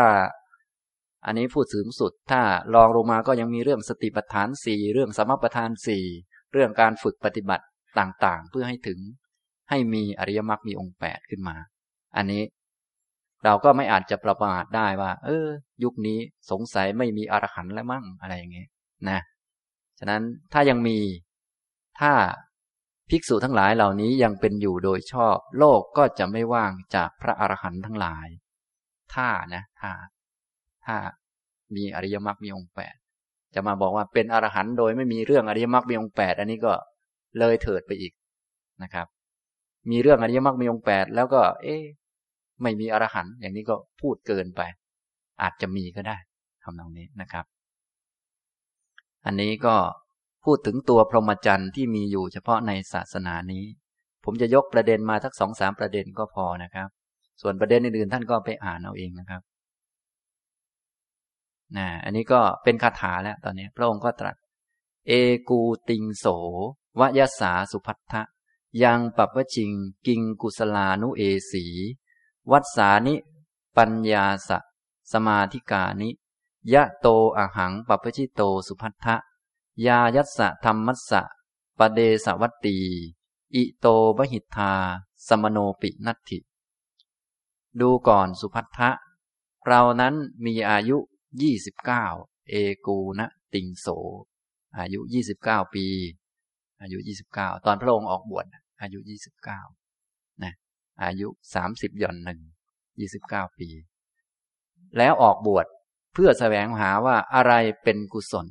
[1.25, 2.41] อันนี้พูดสูงสุด ถ้า
[2.75, 6.05] ลองลงมาก็ยังมีเรื่องสติปัฏฐานสี่เรื่องสมปัฏฐานสี่
[6.53, 7.65] เรื่องการฝึกปฏิบัติ
[7.99, 8.99] ต่างๆ เพื่อให้ถึง
[9.69, 11.55] ให้มีอริยมรรคมีองค์แปดขึ้นมา
[12.17, 12.41] อันนี้
[13.45, 15.47] เราก็ไม่อาจจะประมาทได้ว่า เออ
[15.83, 16.19] ยุคนี้
[16.51, 18.69] สงสัยไม่มีอรหันต์แล้วมั่งอะไรอย่างเงี้ย
[19.09, 19.19] นะ
[19.99, 20.23] ฉะนั้น
[20.53, 20.97] ถ้ายังมี
[21.99, 22.13] ถ้า
[23.09, 28.27] ภิกษุทั้งหลายเหล่านี้ยังเป็นอยู่โดยชอบ โลกก็จะไม่ว่างจากพระอรหันต์ทั้งหลาย
[29.13, 29.91] ถ้านะ ถ้า
[30.85, 30.95] ถ้า
[31.75, 32.95] มีอริยมรรคมีองค์แปด
[33.55, 36.73] จะมาบอกว่าเป็นอรหันต์โดยไม่มีเรื่องอริยมรรคมีองค์แปดอันนี้ก็
[37.39, 38.13] เลยเถิดไปอีก
[38.83, 39.07] นะครับ
[39.91, 41.77] มีเรื่องอริยมรรคมีองค์แปดแล้วก็ เอ๊
[42.61, 44.61] ไม่มีอรหันต์อย่างนี้ก็พูดเกินไป
[45.41, 46.17] อาจจะมีก็ได้
[46.63, 47.45] ทำตรงนี้นะครับ
[49.25, 49.75] อันนี้ก็
[50.45, 53.63] พูดถึงตัวพรหมจรรย์ที่มีอยู่เฉพาะในศาสนานี้
[54.23, 56.87] ผมจะยกประเด็นมาทักสองสามประเด็นก็พอนะครับ
[57.41, 59.41] ส่วนประเด็นอื่นๆท่านก็ไปอ่านเอาเองนะครับ
[61.77, 64.35] นะอันนี้ก็เป็นคาถาแล้วตอนนี้ พระองค์ก็ตรัส
[65.07, 65.11] เอ
[65.49, 66.25] กูติงโส
[66.99, 68.21] วยสาสุพัทธะ
[68.83, 69.71] ยังปัปวชิง
[70.07, 71.65] กิงกุสลานุเอสี
[72.51, 73.15] วัตสานิ
[73.77, 74.57] ปัญญาสะ
[75.11, 76.09] สมาธิกานิ
[76.73, 77.07] ยะโต
[77.37, 79.15] อหังปัปชิโตสุพัทธะ
[79.85, 81.21] ยายัสสะธรรมัสสะ
[81.77, 82.77] ปเดสวัตตี
[83.55, 84.73] อิโตบหิทา
[85.27, 86.39] สมโนปินัตถิ
[87.79, 88.89] ดูก่อนสุพัทธะ
[89.65, 90.13] เรานั้น
[90.45, 90.97] มีอายุ
[91.41, 92.05] ยี่สิบเก้า
[92.49, 92.53] เอ
[92.85, 93.87] กูนะติงโส
[94.77, 95.85] อายุยี่สิบเก้าปี
[96.81, 98.45] อายุยี่สิบเก้าตอนพระองค์ออกบวช
[98.81, 99.61] อายุยี่สิบเก้า
[101.03, 102.39] อายุสามสิบย่อนหนึ่ง
[102.99, 103.67] ยี่สิบเก้าปี
[104.97, 105.65] แล้วออกบวช
[106.13, 108.47] เพื่อแสวงหาว่าอะไรเป็นกุศล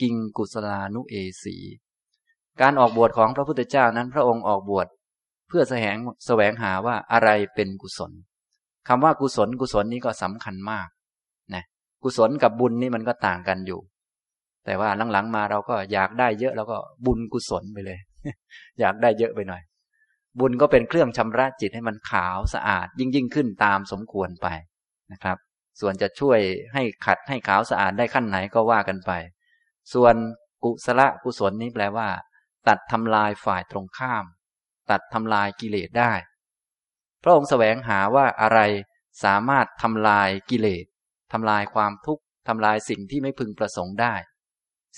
[0.00, 1.56] กิงกุศลานุเอสี
[2.60, 4.86] การออกบวชของพระพุทธเจ้านั้นพระองค์ออกบวช
[5.48, 8.12] เพื่อแสวงแสวงหาว่าอะไรเป็นกุศล
[8.88, 10.88] คำว่ากุศลกุศลนี้ก็สำคัญมาก
[11.54, 11.64] นะ
[12.02, 13.80] กุศลกับบุญนี่มันก็ต่างกันอยู่
[14.64, 16.76] แต่ว่าหลังๆมาเราก็อยากได้เยอะเราก็
[17.06, 17.98] บุญกุศลไปเลย
[18.80, 19.62] อยากได้เยอะไปหน่อย
[20.38, 24.46] บุญก็เป็นเครื่องชำระจิตให้มันขาวสะอาดยิ่งยิ่งขึ้นตามสมควรไป
[25.12, 25.36] นะครับ
[25.80, 26.38] ส่วนจะช่วย
[26.74, 29.12] ให้ขัดให้ขาวสะอาดได้ขั้นไหนก็ว่ากันไป
[29.94, 30.14] ส่วน
[30.64, 32.08] กุศลกุศลนี้แปลว่า
[32.68, 34.24] ตัดทำลายฝ่ายตรงข้าม
[34.90, 36.12] ตัดทำลายกิเลสได้
[37.22, 38.60] พระองค์แสวงหาว่าอะไร
[39.24, 40.84] สามารถทำลายกิเลส
[41.32, 44.14] ทำลายความทุกข์ทำลายสิ่งที่ไม่พึงประสงค์ได้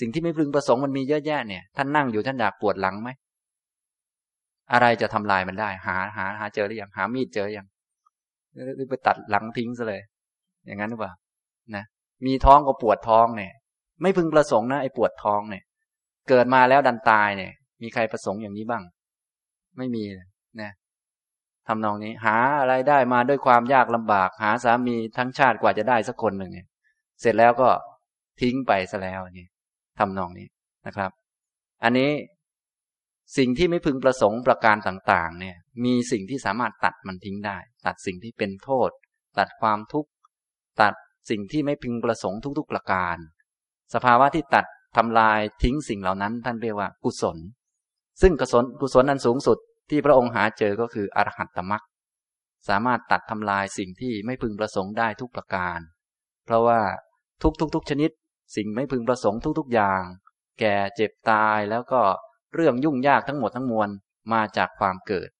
[0.01, 3.09] สิ่งที่ไม่พึงประสงค์มันมีเยอะแยะเนี่ยท่านนั่งอยู่ท่านอยากปวดหลังไหม
[4.72, 7.66] อะไรจะทำลายมันได้ หาหาหาเจอหรือยังหามีดเจอยัง
[8.77, 10.03] หรือไปตัดหลังทิ้งซะเลย
[10.66, 11.12] อย่างนั้นหรือเปล่า
[11.77, 11.85] นะ
[12.27, 13.53] มีท้องก็ปวดท้องเนี่ย
[14.03, 15.64] ไม่พึงประสงค์นะไอ้ปวดท้องเนี่ย
[16.29, 18.83] เกิดมาแล้วดันตายเนี่ย มีใครประสงค์อย่างนี้บ้าง
[19.79, 20.05] ไม่มี
[20.62, 20.72] นะ
[21.68, 26.66] ทำนองนี้ หาอะไรได้มาด้วยความยากลำบาก หาสามีทั้งชาติกว่าจะได้สักคนหนึ่งเนี่ย
[27.20, 27.68] เสร็จแล้วก็
[28.40, 29.46] ทิ้งไปซะแล้วนี่
[29.98, 30.46] ทำนองนี้
[30.87, 31.11] นะครับ
[31.85, 32.11] อันนี้
[33.37, 38.90] สิ่งที่ไม่พึงประสงค์ประการต่าง ๆ เนี่ย มีสิ่งที่สามารถตัดมันทิ้งได้ ตัดสิ่งที่เป็นโทษ
[39.38, 40.10] ตัดความทุกข์
[40.80, 40.94] ตัด
[41.30, 43.16] สิ่งที่ไม่พึงประสงค์ทุก ๆ ประการ
[43.94, 47.38] สภาวะที่ตัดทำลายทิ้งสิ่งเหล่านั้น ท่านเรียกว่ากุศล
[48.22, 49.58] ซึ่งกุศลกุศลนั้นสูงสุด
[49.90, 51.82] ที่พระองค์หาเจอก็คืออรหัตตมรัก
[52.68, 55.78] สามารถตัดทำลายสิ่งที่ไม่พึงประสงค์ได้ทุกประการ
[56.44, 56.80] เพราะว่า
[57.42, 58.10] ทุกทุกทุกชนิด
[58.56, 60.00] สิ่งไม่พึงประสงค์ทุก ๆ อย่าง
[60.60, 62.02] แก่เจ็บตายแล้วก็
[62.54, 63.88] เรื่องยุ่งยากทั้งหมดทั้งมวล
[64.32, 65.30] มาจากความเกิด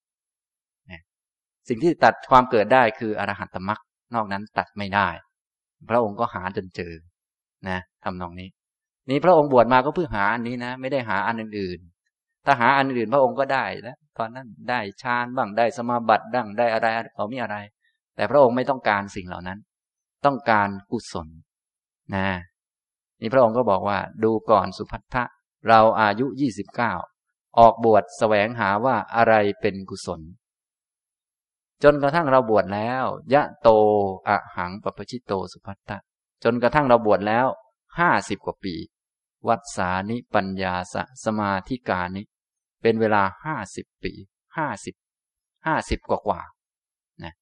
[1.69, 3.81] สิ่งที่ตัดความเกิดได้คืออรหัตตมรัก
[4.15, 5.09] นอกนั้นตัดไม่ได้
[5.91, 6.93] พระองค์ก็หาจนเจอ
[7.69, 8.49] นะทำนองนี้
[9.11, 11.81] นี่พระองค์บวชมาก็เพื่อหาอันนี้นะ ไม่ได้หาอันอื่น
[12.45, 17.57] ถ้าหาอันอื่นพระองค์ก็ได้แล้วตอนนั้นได้ฌานบ้างได้สมาบัติบ้างได้อะไรเขามีอะไร
[18.17, 19.59] แต่พระองค์ไม่ต้องการสิ่งเหล่านั้น
[20.27, 21.29] ต้องการกุศล
[22.17, 22.29] นะ
[23.21, 25.25] นี่พระองค์ก็บอกว่า ดูก่อนสุพัทธะ
[25.69, 26.95] เราอายุยี่สิบเก้า
[27.59, 30.21] ออกบวชแสวงหาว่าอะไรเป็นกุศล
[31.83, 33.69] จนกระทั่งเราบวชแล้ว ยะโต
[34.29, 35.99] อะหังปปชิโตสุพัทธะ
[36.45, 37.47] จนกระทั่งเราบวชแล้ว
[37.99, 38.75] ห้าสิบกว่าปี
[39.49, 42.23] วัดสานิปัญญาสสมาธิกานิ
[42.83, 44.13] เป็นเวลาห้าสิบปี
[44.57, 44.95] ห้าสิบ
[45.67, 46.41] ห้าสิบกว่ากว่า
[47.25, 47.35] นะ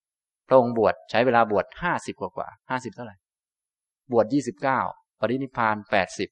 [0.48, 3.16] พระองค์บวชใช้เวลาบวชห้าสิบกว่ากว่าห้าสิบเท่าไหร่
[4.12, 4.80] บวชยี่สิบเก้า
[5.20, 6.28] ปรินิพานแปดสิบ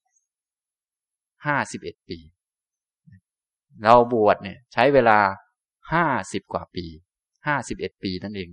[1.47, 2.19] ห้าสิบเอ็ดปี
[3.83, 5.19] เราบวชเนี่ย ใช้เวลา
[5.93, 6.87] ห้าสิบกว่าปี
[7.47, 8.51] ห้าสิบเอ็ดปีนั่นเอง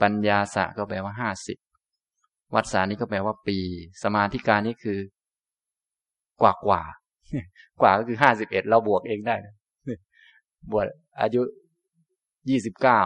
[0.00, 1.58] ปัญญาสะก็แปลว่าห้าสิบ
[2.54, 3.58] วัดสานี้ก็แปลว่าปี
[4.02, 4.98] สมาธิการนี่คือ
[6.42, 6.82] กว่ากว่า
[7.80, 9.36] กว่าก็คือห้าสิบเอ็ดเราบวกเองได้
[10.72, 10.86] บวช
[11.20, 11.42] อายุ
[12.48, 13.00] ยี่สิบเก้า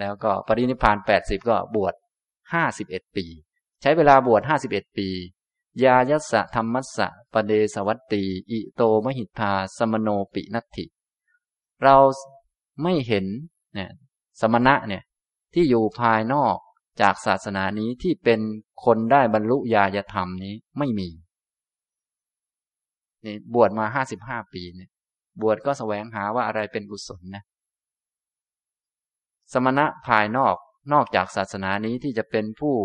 [0.00, 1.94] แล้วก็ปรินิพานแปดสิบก็บวช
[2.52, 3.26] ห้าสิบเอ็ดปี
[3.82, 5.08] ใช้เวลาบวชห้าสิบเอ็ดปี
[5.84, 10.84] ยายัสสะธรรมัสสะปเดสวัตตีอิโตมหิทธาสมโนปินัตถิ
[11.82, 11.96] เรา
[12.82, 13.26] ไม่เห็น
[13.74, 13.90] เนี่ย
[14.40, 15.02] สมณะเนี่ย
[15.54, 16.56] ที่อยู่ภายนอก
[17.00, 18.40] จากศาสนานี้ที่เป็น
[18.84, 21.08] คนได้บรรลุญาญธรรมนี้ไม่มี
[23.24, 24.90] นี่บวชมาห้าสิบห้าปีเนี่ย
[25.40, 27.42] บวชก็แสวงหาว่าอะไรเป็นกุศลนะ
[29.52, 30.56] สมณะภายนอก
[30.92, 32.76] นอกจากศาสนานี้ที่จะเป็นผู้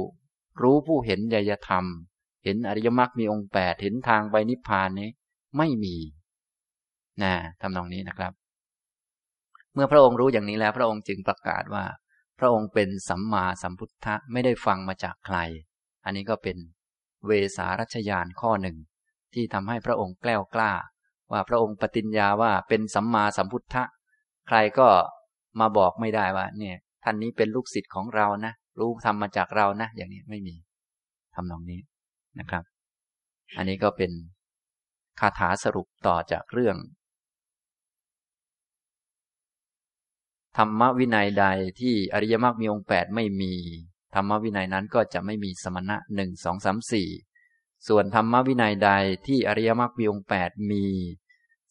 [0.62, 1.86] รู้ผู้เห็นยยธรรม
[2.44, 5.10] เห็นอริยมรรคมีองค์แปดเห็นทางไปนิพพานนี้
[5.58, 5.96] ไม่มี
[7.24, 8.34] นะทำนองนี้นะครับ
[9.74, 11.86] เมื่อพระองค์รู้อย่างนี้แล้ว พระองค์จึงประกาศว่า
[12.40, 15.38] พระองค์เป็นสัมมาสัมพุทธะไม่ได้ฟังมาจากใคร
[16.06, 16.58] อันนี้ก็เป็น
[17.28, 18.78] เวสารัชยานข้อหนึ่ง
[19.34, 20.72] ที่ทำให้พระองค์แกล้วกล้า
[21.32, 23.84] ว่าพระองค์ปฏิญญาว่าเป็นสัมมาสัมพุทธะ
[24.48, 24.88] ใครก็
[25.60, 30.56] มาบอกไม่ได้ว่า เนี่ย ท่านนี้เป็นลูกศิษย์ของเรานะรู้ทำมาจากเรานะอย่างนี้ไม่มี
[31.36, 31.80] ทำนองนี้
[32.40, 32.64] นะครับ
[33.58, 34.12] อันนี้ก็เป็น
[35.20, 36.78] คาถาสรุปต่อจากเรื่อง
[40.58, 41.46] ธรรมวินัยใด
[41.80, 43.54] ที่อริยมรรคมีองค์แปดไม่มี
[44.16, 47.10] ธรรมวินัยนั้นก็จะไม่มีสมณะหนึ่งสองสามสี่
[47.88, 48.90] ส่วนธรรมวินัยใด
[49.28, 50.86] ที่อริยมรรคมีองค์แปดมี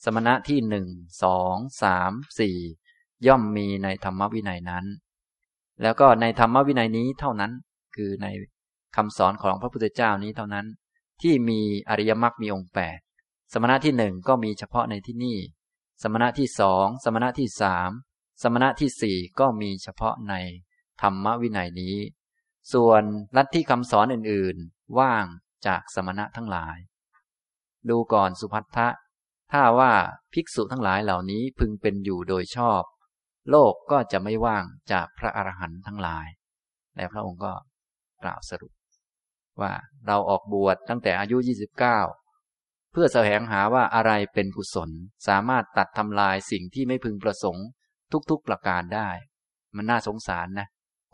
[0.05, 0.89] สมณะที่หนึ่ง
[1.23, 2.57] สองสามสี่
[3.27, 4.85] ย่อมมีในธรรมวินัยนั้น
[5.83, 7.53] แล้วก็ในธรรมวินัยนี้เท่านั้น
[7.97, 8.27] คือใน
[8.97, 10.67] คำสอนของพระพุทธเจ้านี้เท่านั้น
[11.23, 12.99] ที่มีอริยมรรคมีองค์แปด
[13.53, 15.39] สมณะที่หนึ่งก็มีเฉพาะในที่นี่
[16.03, 17.91] สมณะที่สองสมณะที่สาม
[18.43, 20.35] สมณะที่สี่ก็มีเฉพาะใน
[21.03, 21.97] ธรรมวินัยนี้
[22.73, 23.03] ส่วน
[23.37, 25.27] ลัทธิคำสอนอื่นๆ ว่าง
[25.67, 26.77] จากสมณะทั้งหลาย
[27.89, 28.89] ดูก่อนสุพัทธะ
[29.51, 29.93] ถ้าว่า
[30.33, 32.83] ภิกษุทั้งหลายเหล่านี้พึงเป็นอยู่โดยชอบ
[33.51, 36.27] โลกก็จะไม่ว่างจากพระอรหันต์ทั้งหลาย
[36.97, 37.53] แล้วพระองค์ก็
[38.23, 38.73] กล่าวสรุป
[39.61, 39.73] ว่า
[40.07, 41.79] เราออกบวชตั้งแต่อายุ 29
[42.93, 44.91] เพื่อแสวงหาว่าอะไรเป็นกุศล
[45.29, 47.67] สามารถตัดทำลายสิ่งที่ไม่พึงประสงค์
[48.31, 49.09] ทุกๆประการได้
[49.77, 50.67] มันน่าสงสารนะ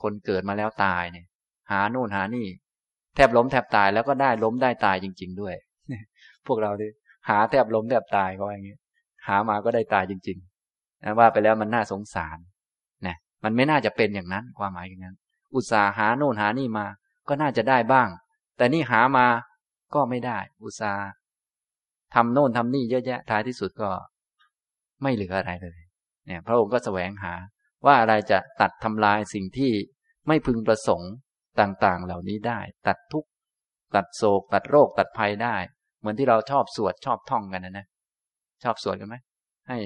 [0.03, 1.27] คนเกิดมาแล้วตายเนี่ย
[1.71, 2.47] หาโน่นหานี่
[3.15, 5.55] แทบล้มแทบตายแล้วก็ได้ล้มได้ตายจริง ๆ ด้วย
[6.47, 6.89] พวกเราดิ
[7.29, 8.77] หาแทบล้มแทบตายก็อย่างนี้
[9.27, 12.39] หามาก็ได้ตายจริงๆนะว่าไปแล้วมันน่าสงสาร
[13.07, 15.17] นะมันไม่น่าจะเป็นอย่างนั้นความหมายอย่างนั้น
[15.55, 16.87] อุตสาหาโน่นหานี่มา
[17.29, 18.09] ก็น่าจะได้บ้าง
[18.59, 19.27] แต่นี่หามา
[19.95, 21.09] ก็ไม่ได้ อุตสาห์
[22.15, 23.91] ทำโน่นทำนี่เยอะแยะท้ายที่สุดก็
[25.03, 25.81] ไม่เหลืออะไรเลย
[26.27, 27.35] เนี่ย พระองค์ก็แสวงหา
[27.87, 29.73] ว่าอะไรจะตัดทำลายสิ่งที่
[30.29, 31.13] ไม่พึงประสงค์
[31.61, 33.29] ต่างๆ เหล่านี้ได้ ตัดทุกข์
[33.95, 35.57] ตัดโศก ตัดโรค ตัดภัยได้
[35.99, 37.87] เหมือนที่เราชอบสวดชอบท่องกันนะนะ
[38.63, 39.17] ชอบสวดกันไหม
[39.69, 39.79] ให้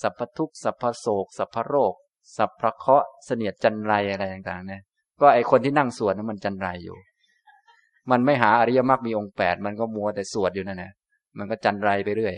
[0.00, 1.94] สัพพทุกสัพพโศก สัพพโรค
[2.36, 4.82] สัพพเคาะเสนียดจันไรอะไรต่างๆเนี่ย
[5.20, 6.96] ก็ไอคนที่นั่งสวดนั้นมันจันไรอยู่
[8.10, 10.92] มันไม่หาอริยมรรคมีองค์แปดมันก็มัวแต่สวดอยู่นั่นแหละ
[11.38, 12.34] มันก็จันไรไปเรื่อย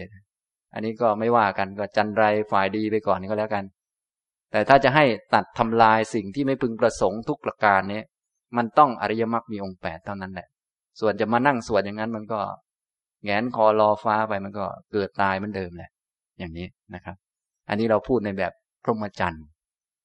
[0.75, 3.65] อันนี้ก็ไม่ว่ากันก็จันไรฝ่ายดีไปก่อนนี่ก็แล้วกัน
[4.51, 8.03] แต่ถ้าจะให้ตัดทำลายสิ่งที่ไม่พึงประสงค์ทุกประการนี้
[8.57, 10.49] มันต้องอริยมรรคมีองค์แปดเท่านั้นแหละ
[11.01, 12.41] ส่วนจะมานั่งสวดอย่างนั้นมันก็
[13.25, 15.91] แงนคอรอฟ้าไปมันก็เกิดตายเหมือนเดิมแหละ
[16.39, 17.17] อย่างนี้นะครับ
[17.69, 18.53] อันนี้เราพูดในแบบ
[18.85, 19.45] พรหมจรรย์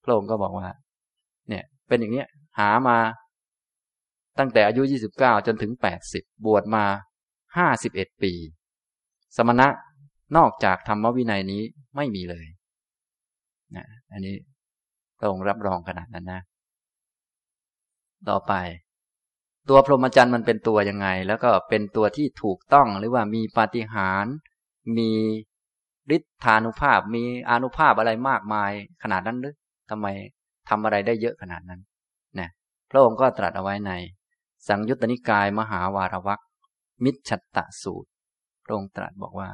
[0.04, 0.68] พระองค์ก็บอกว่า
[1.50, 2.28] เนี่ย เป็นอย่างเนี้ย
[2.60, 2.98] หามา
[4.40, 6.86] ตั้งแต่อายุยี่สิบเก้าจนถึงแปดสิบวชมา
[7.58, 8.34] ห้าสิบเอ็ดปี
[9.38, 9.68] สมณะ
[10.38, 11.62] นอกจากธรรมวินัยนี้
[11.96, 12.46] ไม่มีเลย
[13.76, 14.36] นะอันนี้
[15.20, 16.42] พระองค์รับรองขนาดนั้นนะ
[18.30, 18.54] ต่อไป
[19.70, 24.34] ตัวพรหมจรรย์มันเป็นตัวยังไง แล้วก็เป็นตัวที่ถูกต้องหรือว่ามีปาฏิหาริย์
[24.98, 25.12] มี
[26.16, 28.72] ฤทธานุภาพมีอนุภาพอะไรมากมาย
[29.04, 29.56] ขนาดนั้นหรือ
[29.90, 30.08] ทำไม
[30.70, 31.82] ทำอะไรได้เยอะขนาดนั้น
[32.40, 32.50] นะ
[32.92, 33.92] พระองค์ก็ตรัสเอาไว้ใน
[34.68, 36.42] สังยุตตนิกายมหาวารวัก
[37.04, 38.10] มิจฉัตตะสูตร
[38.64, 39.50] พระองค์ตรัสบอกว่า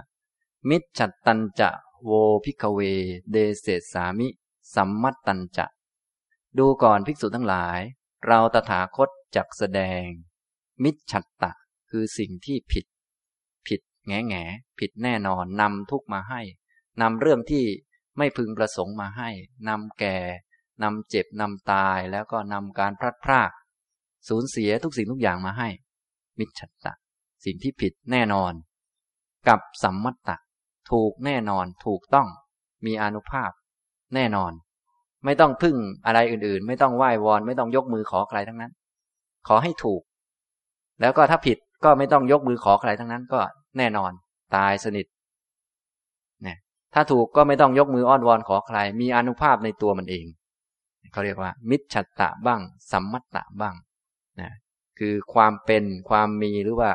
[0.70, 1.70] มิจฉัตตันจะ
[2.04, 2.12] โว
[2.46, 2.80] พิกเว
[3.32, 4.28] เดเสสามิ
[4.76, 5.66] สัมมัตตันจะ
[6.58, 7.80] ดูก่อนภิกษุทั้งหลาย
[8.28, 10.06] เราตถาคตจักแสดง
[10.84, 11.52] มิจฉัตตะ
[11.90, 12.86] คือสิ่งที่ผิด
[13.68, 14.44] ผิดแง่แง่
[14.80, 16.42] ผิดแน่นอนนำทุกมาให้
[17.02, 17.66] นำเรื่องที่
[18.18, 19.30] ไม่พึงประสงค์มาให้
[19.70, 20.18] นำแก่
[20.84, 23.52] นำเจ็บนำตายแล้วก็นำการพลัดพราก
[24.28, 25.70] สูญเสียทุกสิ่งทุกอย่างมาให้
[26.40, 26.94] มิจฉตตะ
[27.46, 28.54] สิ่งที่ผิดแน่นอน
[29.48, 30.38] กับสัมมัตตะ
[30.92, 32.28] ถูกแน่นอนถูกต้อง
[32.86, 33.52] มีอนุภาพ
[34.16, 34.52] แน่นอน
[35.26, 38.72] ไม่ต้องพึ่งอะไรอื่นๆ ไม่ต้องไหว้วอน ไม่ต้องยกมือขอใครทั้งนั้น
[39.48, 40.02] ขอให้ถูก
[41.02, 43.40] แล้วก็ถ้าผิดก็ไม่ต้องยกมือขอใครทั้งนั้น ก็
[43.78, 44.12] แน่นอน
[44.56, 45.06] ตายสนิท
[46.46, 46.56] นี่
[46.94, 50.26] ถ้าถูกก็ไม่ต้องยกมืออ้อนวอนขอใคร มีอนุภาพในตัวมันเอง
[51.14, 52.62] เขาเรียกว่า มิจฉัตตะบ้าง
[52.92, 53.76] สัมมัตตะบ้าง
[54.42, 54.52] นะ
[55.00, 56.92] คือความเป็นความมีหรือว่า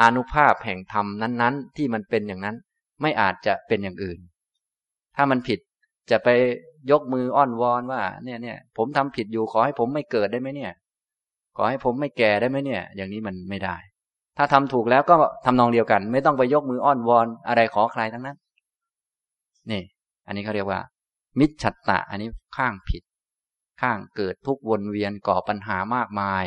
[0.00, 2.56] อนุภาพแห่งธรรมนั้น ๆ ที่มันเป็นอย่างนั้น
[3.02, 4.18] ไม่อาจจะเป็นอย่างอื่น
[5.16, 5.58] ถ้ามันผิด
[6.10, 6.28] จะไป
[6.90, 10.72] ยกมืออ้อนวอนว่า เนี่ยเนี่ยผมทำผิดอยู่ขอให้ผมไม่เกิดได้ไหมเนี่ย
[11.56, 13.76] ขอให้ผมไม่แก่ได้ไหมเนี่ย อย่างนี้มันไม่ได้
[14.36, 18.36] ถ้าทำถูกแล้วก็ทำนองเดียวกัน ไม่ต้องไปยกมืออ้อนวอนอะไรขอใครทั้งนั้น
[19.70, 19.82] นี่
[20.26, 20.80] อันนี้เขาเรียกว่า
[21.38, 23.02] มิจฉัตตะ อันนี้ข้างผิด
[23.80, 26.44] ข้างเกิดทุกวนเวียนก่อปัญหามากมาย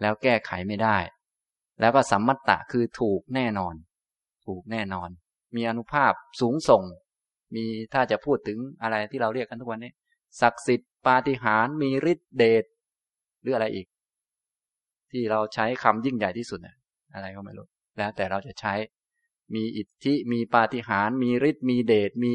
[0.00, 0.98] แล้วแก้ไขไม่ได้
[1.80, 3.74] แล้วก็สัมมัตตะคือถูกแน่นอน
[4.46, 5.08] ถูกแน่นอน
[5.56, 6.82] มีอนุภาพสูงส่ง
[7.54, 9.92] มีถ้าจะพูดถึงอะไรที่เราเรียกกันทุกวันนี้
[10.40, 12.64] ศักดิ์สิทธิ์ปาฏิหาริย์มีฤทธิเดช
[13.40, 13.86] หรืออะไรอีก
[15.10, 16.60] ที่เราใช้คำยิ่งใหญ่ที่สุด
[17.14, 17.66] อะไรก็ไม่รู้
[17.98, 18.74] แล้วแต่เราจะใช้
[19.54, 22.34] มีอิทธิมีปาฏิหาริย์มีฤทธิ์มีเดชมี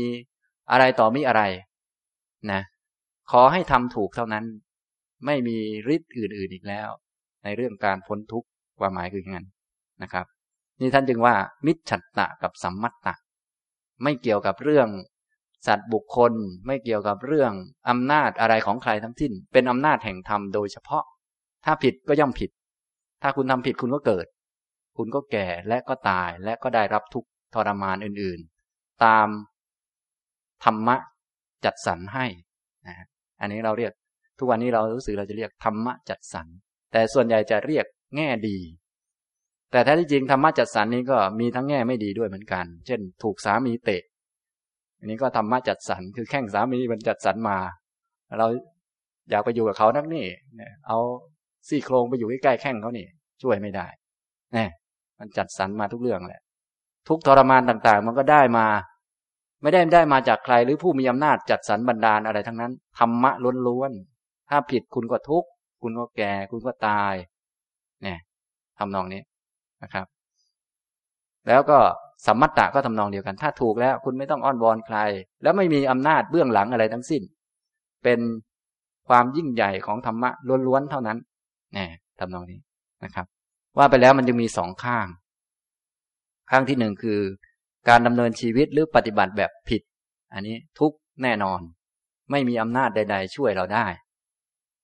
[0.71, 1.43] อะไรต่อมีอะไร
[2.52, 2.62] นะ
[3.32, 4.45] ขอให้ทำถูกเท่านั้น
[5.26, 5.58] ไม่มี
[5.95, 6.89] ฤทธิ์อื่นๆอีกแล้ว
[7.43, 8.47] ในเรื่องการพ้นทุกข์
[8.80, 9.47] ความหมายคืออย่างนั้น
[10.04, 10.25] นะครับ
[10.80, 13.15] นี่ท่านจึงว่า มิจฉัตตะกับสัมมัตตะ
[14.04, 14.88] ไม่เกี่ยวกับเรื่อง
[15.67, 16.34] สัตว์บุคคล
[16.67, 17.51] ไม่เกี่ยวกับเรื่อง
[17.89, 21.04] อำนาจอะไรของใครทั้งสิ้น เป็นอำนาจแห่งธรรมโดยเฉพาะ
[21.65, 22.49] ถ้าผิดก็ย่อมผิด
[23.21, 24.25] ถ้าคุณทำผิดคุณก็เกิด
[24.97, 29.27] คุณก็แก่และก็ตายและก็ได้รับทุกทรมานอื่นๆ ตาม
[30.63, 30.95] ธรรมะ
[31.65, 32.25] จัดสรรให้
[32.88, 32.95] นะ
[33.41, 33.91] อันนี้เราเรียก
[34.39, 36.47] ทุกวันนี้เรารู้สึกเราจะเรียกธรรมะจัดสรร
[36.91, 38.58] แต่ส่วนใหญ่จะเรียกแง่ดี
[39.71, 44.01] แต่แท้ที่จริงธรรมะจัดสรรนี้ก็มีทั้งแง่ไม่ดีด้วยเหมือนกัน เช่น ถูกสามีเตะ
[44.97, 47.58] อันนี้ก็ธรรมะจัดสรรคือแข่งสามีมันจัดสรรมา
[48.39, 48.47] เรา
[49.30, 50.25] อยากไปอยู่กับเขานักนี่
[50.88, 50.97] เอา
[51.67, 53.08] ซี่โครงไปอยู่ใกล้ๆแข่งเขานี่
[53.41, 53.88] ช่วยไม่ได้
[54.54, 54.65] แน่
[55.19, 56.41] มันจัดสรรมาทุกเรื่องแหละ
[57.08, 58.67] ทุกทรมานต่างๆ มันก็ได้มา
[59.62, 63.32] ไม่ได้ได้มาจากใครหรือผู้มีอำนาจจัดสรรบันดาลอะไรทั้งนั้นธรรมะ
[63.67, 65.49] ล้วนๆถ้าผิดคุณก็ทุกข์
[65.82, 67.13] คุณก็แก่ คุณก็ตาย
[68.04, 68.20] เนี่ย
[68.80, 69.22] ทำนองนี้
[69.84, 70.06] นะครับ
[71.48, 71.80] แล้วก็
[72.26, 74.98] สัมมัตตะก็ทำนองเดียวกัน ถ้าถูกแล้ว คุณไม่ต้องอ้อนวอนใคร
[75.44, 77.22] แล้วไม่มีอำนาจเบื้องหลังอะไรทั้งสิ้น
[78.04, 78.20] เป็น
[79.08, 80.30] ความยิ่งใหญ่ของธรรมะ
[80.67, 81.17] ล้วนๆเท่านั้น
[81.74, 81.89] เนี่ย
[82.20, 82.60] ทำนองนี้
[83.04, 83.26] นะครับ
[83.78, 85.08] ว่าไปแล้วมันจะมีสองข้าง
[86.52, 87.20] ข้างที่หนึ่งคือ
[87.89, 89.82] การดำเนินชีวิตหรือปฏิบัติแบบผิด
[90.34, 91.60] อันนี้ทุกแน่นอน
[92.32, 93.86] ไม่มีอำนาจใด ๆ ช่วยเราได้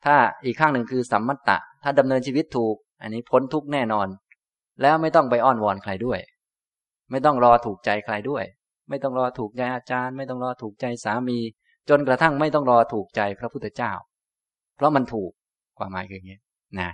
[0.07, 4.07] ถ้าอีกข้างหนึ่งคือสัมมัตตะ ถ้าดำเนินชีวิตถูก อันนี้พ้นทุกแน่นอน
[4.81, 6.19] แล้วไม่ต้องไปอ้อนวอนใครด้วย
[7.11, 8.43] ไม่ต้องรอถูกใจใครด้วย
[8.89, 11.39] ไม่ต้องรอถูกใจอาจารย์ ไม่ต้องรอถูกใจสามี
[11.89, 13.91] จนกระทั่งไม่ต้องรอถูกใจพระพุทธเจ้า
[14.75, 15.31] เพราะมันถูก
[15.77, 16.39] ความหมายคืออย่างนี้
[16.79, 16.89] นะ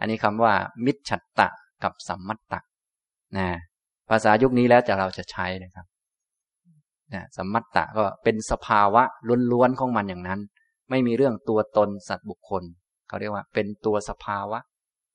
[0.00, 0.52] อันนี้คำว่า
[0.84, 1.48] มิจฉัตตะ
[1.84, 2.60] กับสัมมัตตะ
[3.38, 3.48] นะ
[4.10, 5.86] ภาษายุคนี้แล้วจะเราจะใช้นะครับ
[7.14, 9.02] นะสัมมัตตะก็เป็นสภาวะ
[9.52, 10.40] ล้วนๆของมันอย่างนั้น
[10.90, 12.62] ไม่มีเรื่องตัวตนสัตว์บุคคล
[13.08, 14.58] เขาเรียกว่า เป็นตัวสภาวะ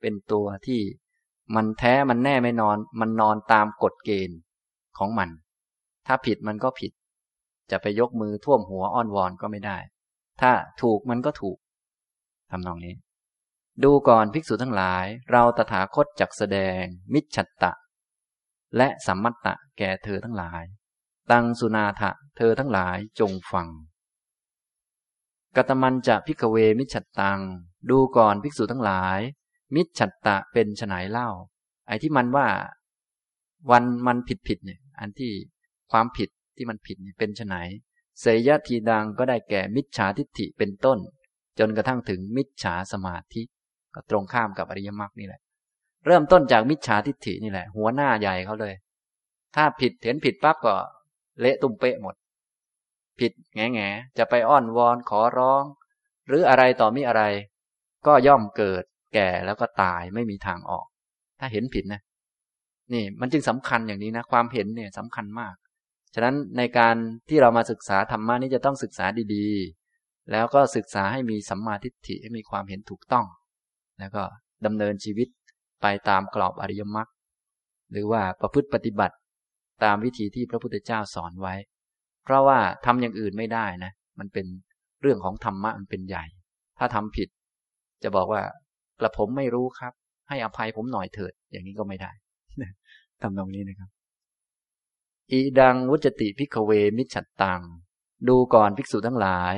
[0.02, 0.82] เป็นตัวที่
[1.56, 4.38] มันแท้มันแน่ไม่นอน มันนอนตามกฎเกณฑ์
[4.98, 5.30] ของมัน
[6.08, 6.92] ถ้าผิดมันก็ผิด
[7.72, 9.78] จะไปยกมือท่วมหัวอ้อนวอนก็ไม่ได้
[10.42, 11.58] ถ้าถูกมันก็ถูก
[12.52, 12.96] ทำนองนี้
[13.84, 16.82] ดูก่อนภิกษุทั้งหลาย เราตถาคตจักแสดง
[17.14, 17.72] มิจฉัตตะ
[18.78, 20.64] และสัมมัตตะแก่เธอทั้งหลาย
[21.32, 23.68] ตังสุนาถะเธอทั้งหลายจงฟัง
[25.56, 27.40] กตมันจะพิกเวมิจฉัตตัง
[27.90, 29.20] ดูก่อนภิกษุทั้งหลาย
[29.76, 31.30] มิจฉัตตะเป็นฉนายเล่า
[31.88, 32.48] ไอ้ที่มันว่า
[33.72, 35.32] วันมันผิดผิดเนี่ย อันที่
[35.92, 37.68] ความผิดที่มันผิดเนี่ยเป็นฉนาย
[38.20, 41.00] เสยยะทีดังก็ได้แก่มิจฉาทิฏฐิเป็นต้น
[41.60, 43.42] จนกระทั่งถึงมิจฉาสมาธิ
[43.96, 45.42] ก็ตรงข้ามกับอริยมรรคนี่แหละ
[46.06, 48.74] เริ่มต้นจากมิจฉาทิฏฐินี่แหละ หัวหน้าใหญ่เขาเลย
[49.56, 50.76] ถ้าผิดเห็นผิดปั๊บก็
[51.40, 52.16] เละตุ้มเป๊ะหมด
[53.20, 55.64] ผิดแง่แง่จะไปอ้อนวอนขอร้อง
[56.28, 57.24] หรืออะไรต่อมีอะไร
[58.08, 60.86] ก็ย่อมเกิด แก่แล้วก็ตายไม่มีทางออก
[61.40, 62.02] ถ้าเห็นผิดนะ
[62.94, 65.56] นี่มันจึงสำคัญอย่างนี้นะ ความเห็นเนี่ยสำคัญมาก
[66.14, 66.96] ฉะนั้นในการ
[67.30, 73.26] ที่เรามาศึกษาธรรมะนี้จะต้องศึกษาดีๆ แล้วก็ศึกษาให้มีสัมมาทิฏฐิให้มีความเห็นถูกต้อง
[74.00, 74.24] แล้วก็
[74.66, 75.28] ดำเนินชีวิต
[75.82, 77.10] ไปตามกรอบอริยมรรค
[77.92, 79.16] หรือว่าประพฤติปฏิบัติ
[79.84, 81.56] ตามวิธีที่พระพุทธเจ้าสอนไว้
[82.24, 84.46] เพราะว่าทำอย่างอื่นไม่ได้นะ มันเป็น
[85.02, 86.26] เรื่องของธรรมะมันเป็นใหญ่
[86.80, 87.30] ถ้าทำผิด
[88.04, 88.42] จะบอกว่า
[89.00, 89.94] กระผมไม่รู้ครับ
[90.30, 92.12] ให้อภัยผมหน่อยเถิด อย่างนี้ก็ไม่ได้
[93.22, 93.90] ทำตรงนี้นะครับ
[95.32, 97.62] อิทังวุจจติ ภิกขเวมิจฉัตตัง
[98.28, 99.56] ดูก่อนภิกษุทั้งหลาย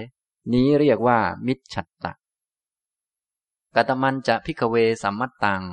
[0.54, 2.14] นี้เรียกว่า มิจฉัตตะ
[3.76, 5.64] กตมัญจะ ภิกขเวสัมมัตตัง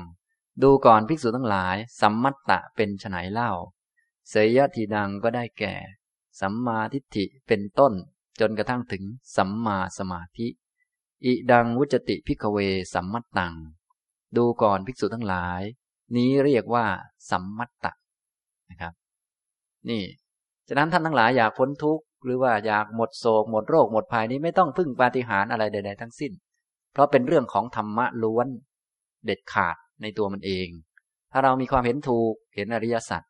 [0.63, 3.53] ดูก่อนภิกษุทั้งหลาย สัมมัตตะเป็นไฉนเล่า
[4.29, 5.75] เสยยะถีทังก็ได้แก่
[6.41, 7.93] สัมมาทิฏฐิเป็นต้น
[8.41, 9.03] จนกระทั่งถึง
[9.37, 10.47] สัมมาสมาธิ
[11.25, 12.59] อิทังวุจจติ ภิกขเว
[12.95, 13.55] สัมมัตตัง
[14.37, 15.63] ดูก่อนภิกษุทั้งหลาย
[16.17, 16.87] นี้เรียกว่า
[17.31, 17.93] สัมมัตตะ
[18.71, 18.93] นะครับ
[19.89, 20.03] นี่
[20.69, 26.33] ฉะนั้นท่านทั้งหลายอยากพ้นทุกข์หรือว่าอยากหมดโศกหมดโรคหมดภัยนี้ไม่ต้องพึ่งปาฏิหาริย์อะไรใด ๆ ทั้งสิ้น
[26.93, 28.47] เพราะเป็นเรื่องของธรรมะล้วน
[29.25, 30.69] เด็ดขาดในตัวมันเอง
[31.33, 33.23] ถ้าเรามีความเห็นถูกเห็นอริยสัจ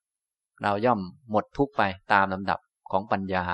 [0.62, 1.00] เราย่อม
[1.30, 1.82] หมดทุกไป
[2.12, 2.58] ตามลำดับ
[2.92, 3.44] ของปัญญา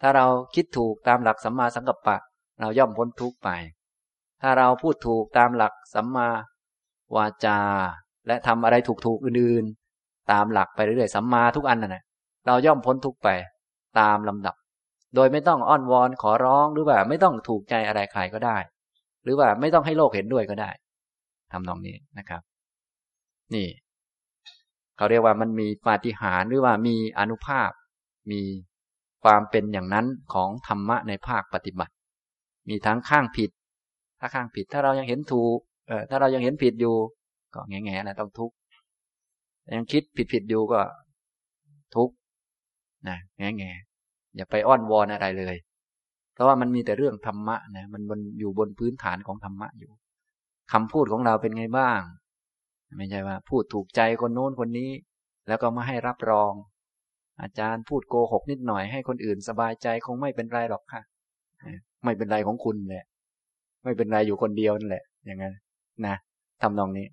[0.00, 2.16] ถ้าเราคิดถูกตามหลักสัมมาสังกัปปะ
[2.60, 3.48] เราย่อมพ้นทุกข์ไป
[4.42, 6.28] ถ้าเราพูดถูกตามหลักสัมมา
[7.16, 7.60] วาจา
[8.26, 8.76] และทำอะไร
[9.06, 12.04] ถูกๆอื่นๆ ตามหลักไปเรื่อยๆสัมมาทุกอันนั่นแหละ
[12.46, 13.28] เราย่อมพ้นทุกข์ไป
[14.00, 14.54] ตามลำดับ
[15.14, 18.56] โดยไม่ต้องอ้อนวอนขอร้องหรือว่าไม่ต้องถูกใจอะไรใครก็ได้
[19.22, 20.70] หรือว่าไม่ต้องให้โลกเห็นด้วยก็ได้
[21.52, 22.42] ทำนองนี้นะครับ
[23.54, 23.66] นี่
[24.96, 27.70] เขาเรียกว่ามันมีปาฏิหาริย์หรือว่ามีอนุภาพ
[28.30, 28.40] มี
[29.24, 31.94] ความเป็นอย่างนั้นของธรรมะในภาคปฏิบัติ
[32.68, 33.50] มีทั้งข้างผิด
[34.20, 35.58] ถ้าข้างผิดถ้าเรายังเห็นถูก
[35.88, 36.96] เออถ้าเรายังเห็นผิดอยู่
[37.54, 38.54] ก็แง่แง่นะต้องทุกข์
[39.76, 40.80] ยังคิดผิดผิดอยู่ก็
[41.96, 42.14] ทุกข์
[43.08, 43.70] นะแง่แง่
[44.36, 45.56] อย่าไปอ้อนวอนอะไรเลย
[46.34, 49.90] เพราะว่ามันมีแต่เรื่องธรรมะนะมันบนอยู่บนพื้นฐานของธรรมะอยู่
[50.72, 52.00] คำพูดของเราเป็นไงบ้าง
[52.98, 54.90] ไม่ใช่ว่า พูดถูกใจคนโน้นคนนี้
[55.48, 56.52] แล้วก็มาให้รับรอง
[57.42, 61.02] อาจารย์พูดโกหกนิดหน่อยให้คนอื่นสบายใจคงไม่เป็นไรหรอกค่ะ
[62.04, 63.06] ไม่เป็นไรของคุณแหละ
[63.84, 65.54] ไม่เป็นไรอยู่คนเดียวนั่นแหละ อย่างนั้น
[66.06, 66.16] นะ
[66.62, 67.06] ทำนองนี้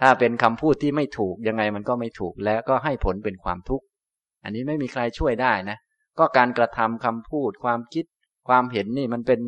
[0.00, 3.84] ถ้าเป็นคำพูดที่ไม่ถูกยังไงมันก็ไม่ถูกแล้วก็ให้ผลเป็นความทุกข์
[4.44, 5.78] อันนี้ไม่มีใครช่วยได้นะ
[6.18, 8.04] ก็การกระทำคำพูด ความคิด
[8.48, 9.40] ความเห็นนี่มันเป็น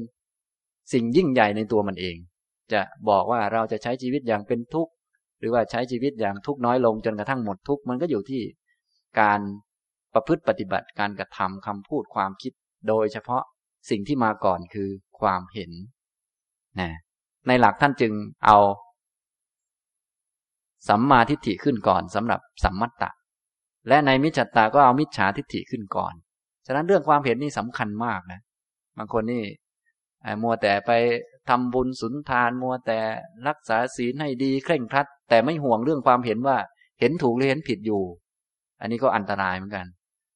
[0.92, 2.16] สิ่งยิ่งใหญ่ในตัวมันเอง
[2.72, 4.92] จะบอกว่าเราจะใช้ชีวิตอย่างเป็นทุกข์
[5.40, 8.42] หรือว่าใช้ชีวิตอย่างทุกข์น้อยลงจนกระทั่งหมดทุกข์มันก็อยู่ที่
[9.20, 9.40] การ
[10.14, 12.52] ประพฤติปฏิบัติการกระทำคำพูดความคิด
[12.88, 13.42] โดยเฉพาะ
[13.90, 14.88] สิ่งที่มาก่อนคือ
[15.20, 15.70] ความเห็น
[16.80, 16.90] นะ
[17.46, 18.12] ในหลักท่านจึง
[18.46, 18.58] เอา
[20.88, 23.10] สัมมาทิฏฐิขึ้นก่อนสำหรับสัมมัตตะ
[23.88, 26.14] และในมิจฉาตาก็เอามิจฉาทิฏฐิขึ้นก่อน
[26.66, 28.40] ฉะนั้นเรื่องความเห็นนี่สำคัญมากนะ
[28.98, 29.44] บางคนนี่
[30.42, 30.90] มัวแต่ไป
[31.48, 32.98] ทำบุญสุนทานมัวแต่
[33.48, 36.56] รักษาศีลให้ดีเคร่งครัด แต่ไม่ห่วงเรื่องความเห็นว่า
[37.00, 38.02] เห็นถูกหรือเห็นผิดอยู่
[38.80, 39.86] อันนี้ก็อันตรายเหมือนกัน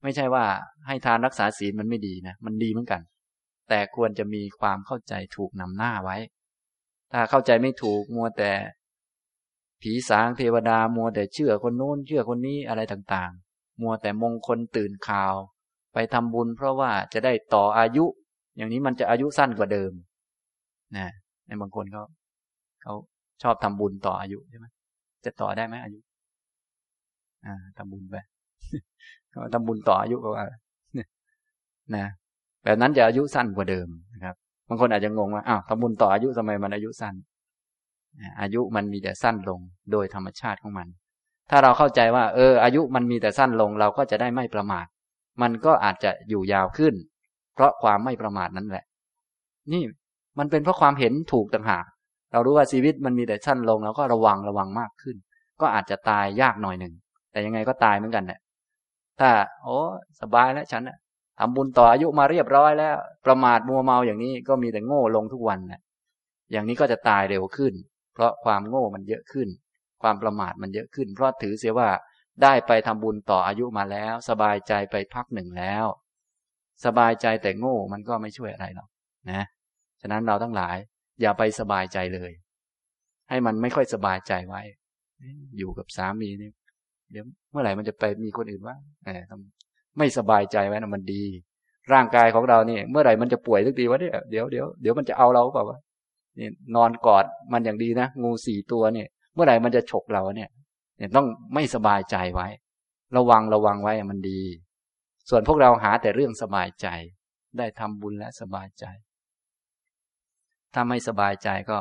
[0.05, 0.45] ไม่ใช่ว่า
[0.87, 3.01] ให้ทานรักษาศีลมันไม่ดีนะ มันดีเหมือนกัน
[3.69, 6.17] แต่ควรจะมีความเข้าใจถูกนำหน้าไว้
[7.13, 8.53] ถ้าเข้าใจไม่ถูกมัวแต่
[9.83, 15.35] ผีสางเทวดามัวแต่เชื่อคนโน้นเชื่อคนนี้อะไรต่างๆ มัวแต่มงคลตื่นข่าว
[15.95, 18.05] ไปทำบุญเพราะว่าจะได้ต่ออายุ
[18.57, 19.93] อย่างนี้มันจะอายุสั้นกว่าเดิม
[20.97, 21.07] นะ
[21.47, 22.03] ในบางคนเขา
[22.83, 22.95] เขา
[23.43, 24.67] ชอบทำบุญต่ออายุใช่ไหม
[25.25, 25.99] จะต่อได้ไหมอายุ
[27.47, 28.17] อ่าทำบุญไป
[29.35, 30.45] เขาทำบุญต่ออายุก็ว่า
[31.95, 32.07] นะ
[32.65, 34.35] แบบนั้นจะอายุสั้นกว่าเดิมนะครับ
[34.69, 37.15] บางคนอาจจะงงว่าอ้าวทำบุญต่ออายุทำไมมันอายุสั้น
[38.41, 39.61] อายุมันมีแต่สั้นลง
[39.93, 40.89] โดยธรรมชาติของมัน
[41.51, 44.87] ถ้าเราเข้าใจว่า เออ อายุมันมีแต่สั้นลงเราก็จะได้ไม่ประมาท
[45.43, 46.95] มันก็อาจจะอยู่ยาวขึ้น
[47.55, 48.85] เพราะความไม่ประมาทนั่นแหละ
[49.73, 49.83] นี่
[50.39, 51.85] มันเป็นเพราะความเห็นถูกต่างหาก
[52.33, 55.17] เรารู้ว่าชีวิตมันมีแต่สั้นลงเราก็ระวังระวังมากขึ้น
[55.61, 56.95] ก็อาจจะตายยากหน่อยหนึ่ง
[57.31, 58.39] แต่ยังไงก็ตายเหมือนกันแหละ
[59.21, 59.31] ถ้า
[59.63, 59.79] โอ้
[60.21, 60.83] สบายแล้วฉัน
[61.39, 62.97] ทำบุญต่ออายุมาเรียบร้อยแล้ว
[63.27, 65.81] ประมาทมัวเมาอย่างนี้ก็มีแต่โง่ลงทุกวันนะ
[66.53, 67.75] อย่างนี้ก็จะตายเร็วขึ้น
[68.15, 69.49] เพราะความโง่มันเยอะขึ้น
[70.03, 71.89] ความประมาทมันเยอะขึ้น เพราะถือเสียว่า
[72.43, 75.87] ได้ไปทำบุญต่ออายุมาแล้ว สบายใจไปพักหนึ่งแล้ว
[76.85, 78.89] สบายใจแต่โง่มันก็ไม่ช่วยอะไรหรอก
[79.31, 79.43] นะ
[80.01, 80.77] ฉะนั้นเราทั้งหลาย
[81.21, 82.33] อย่าไปสบายใจเลย
[83.29, 84.63] ให้มันไม่ค่อยสบายใจไว้
[85.59, 86.51] อยู่กับสามีนี่
[87.15, 89.09] เดี๋ยวเมื่อไหร่มันจะไปมีคนอื่นว่าแหม
[89.99, 91.23] ไม่สบายใจไว้นะมันดี
[91.93, 95.79] ร่างกายของเราเนี่ย เมื่อไหร่มันจะป่วยทุกทีวะเนี่ยเดี๋ยวเดี๋ยวเดี๋ยวมันจะเอาเราเปล่าวะ
[96.39, 100.49] นี่นอนกอดมันอย่างดีนะงูสี่ตัวเนี่ย เมื่อไหร่มันจะฉกเราเนี่ย
[100.99, 102.49] เนี่ยต้องไม่สบายใจไว้
[103.17, 104.41] ระวังระวังไว้มันดี
[105.31, 106.89] ส่วนพวกเราหาแต่เรื่องสบายใจ
[107.59, 108.85] ได้ทำบุญและสบายใจ
[110.75, 111.79] ถ้าไม่สบายใจก็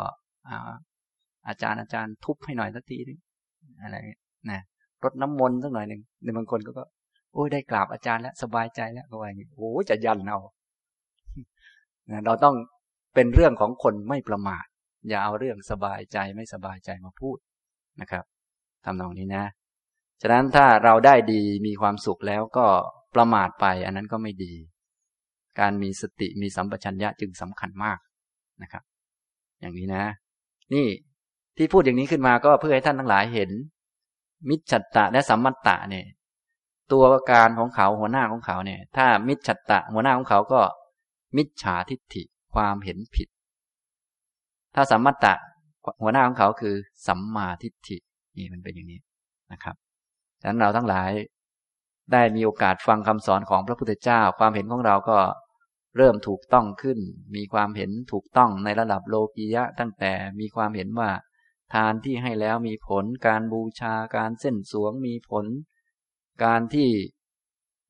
[1.48, 3.20] อาจารย์อาจารย์ทุบให้หน่อยสักทีนึง
[3.82, 3.98] อะไร
[4.52, 4.62] นะ
[5.04, 6.84] รดน้ำมนต์สักหน่อยหนึ่งในบางคนก็ก็
[7.34, 10.40] โอ้ยได้กราบอาจารย์แล้วสบายใจแล้วก็ว่าอย่างนี้โอ้จะยันเอา
[12.26, 12.56] เราต้อง
[13.16, 14.66] เป็นเรื่องของคนไม่ประมาท
[15.10, 17.38] อย่าเอาเรื่องสบายใจไม่สบายใจมาพูด
[18.02, 18.24] นะครับ
[18.86, 19.46] ทำนองนี้นะ
[20.22, 22.66] ฉะนั้นถ้าเราได้ดีมีความสุขแล้วก็
[23.16, 24.54] ประมาทไป อันนั้นก็ไม่ดี
[25.60, 28.00] การมีสติมีสัมปชัญญะจึงสำคัญมาก
[28.62, 28.84] นะครับ
[29.60, 30.04] อย่างนี้นะ
[30.74, 30.88] นี่
[31.58, 33.52] ที่พูดอย่างนี้ขึ้นมาก็เพื่อให้ท่านทั้งหลายเห็น
[34.50, 36.06] มิจฉัตตะและสัมมัตตะเนี่ย
[36.92, 40.62] ตัวการของเขาหัวหน้าของเขาเนี่ย ถ้ามิจฉัตตะหัวหน้าของเขาก็
[41.38, 42.24] มิจฉาทิฏฐิ
[42.54, 43.28] ความเห็นผิด
[44.76, 45.34] ถ้าสัมมัตตะ
[46.02, 46.76] หัวหน้าของเขาคือ
[47.08, 47.98] สัมมาทิฏฐิ
[48.38, 49.00] นี่มันเป็นอย่างนี้
[49.54, 49.76] นะครับ
[50.40, 51.12] ดังนั้นเราทั้งหลาย
[52.12, 55.18] ได้มีโอกาสฟังคำสอนของพระพุทธเจ้า ความเห็นของเราก็
[55.98, 57.00] เริ่มถูกต้องขึ้น
[57.36, 61.10] มีความเห็นถูกต้องในระดับโลกียะ ตั้งแต่มีความเห็นว่า
[61.74, 65.46] ทานที่ให้แล้วมีผล การบูชาการเส้นสวงมีผล
[66.44, 66.90] การที่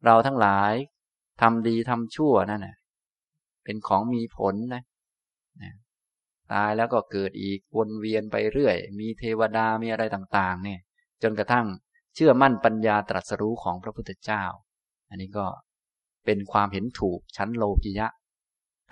[0.05, 0.73] เราทั้งหลาย
[1.41, 2.77] ทำดีทำชั่วนั่นแหละ
[3.63, 4.83] เป็นของมีผลนะ
[5.61, 5.73] นะ
[6.53, 10.79] ตายแล้วก็เกิดอีกวนเวียนไปเรื่อย มีเทวดามีอะไรต่างๆ เนี่ย
[11.23, 11.65] จนกระทั่ง
[12.15, 14.43] เชื่อมั่นปัญญาตรัสรู้ของพระพุทธเจ้า
[15.09, 15.45] อันนี้ก็
[16.25, 18.07] เป็นความเห็นถูกชั้นโลกิยะ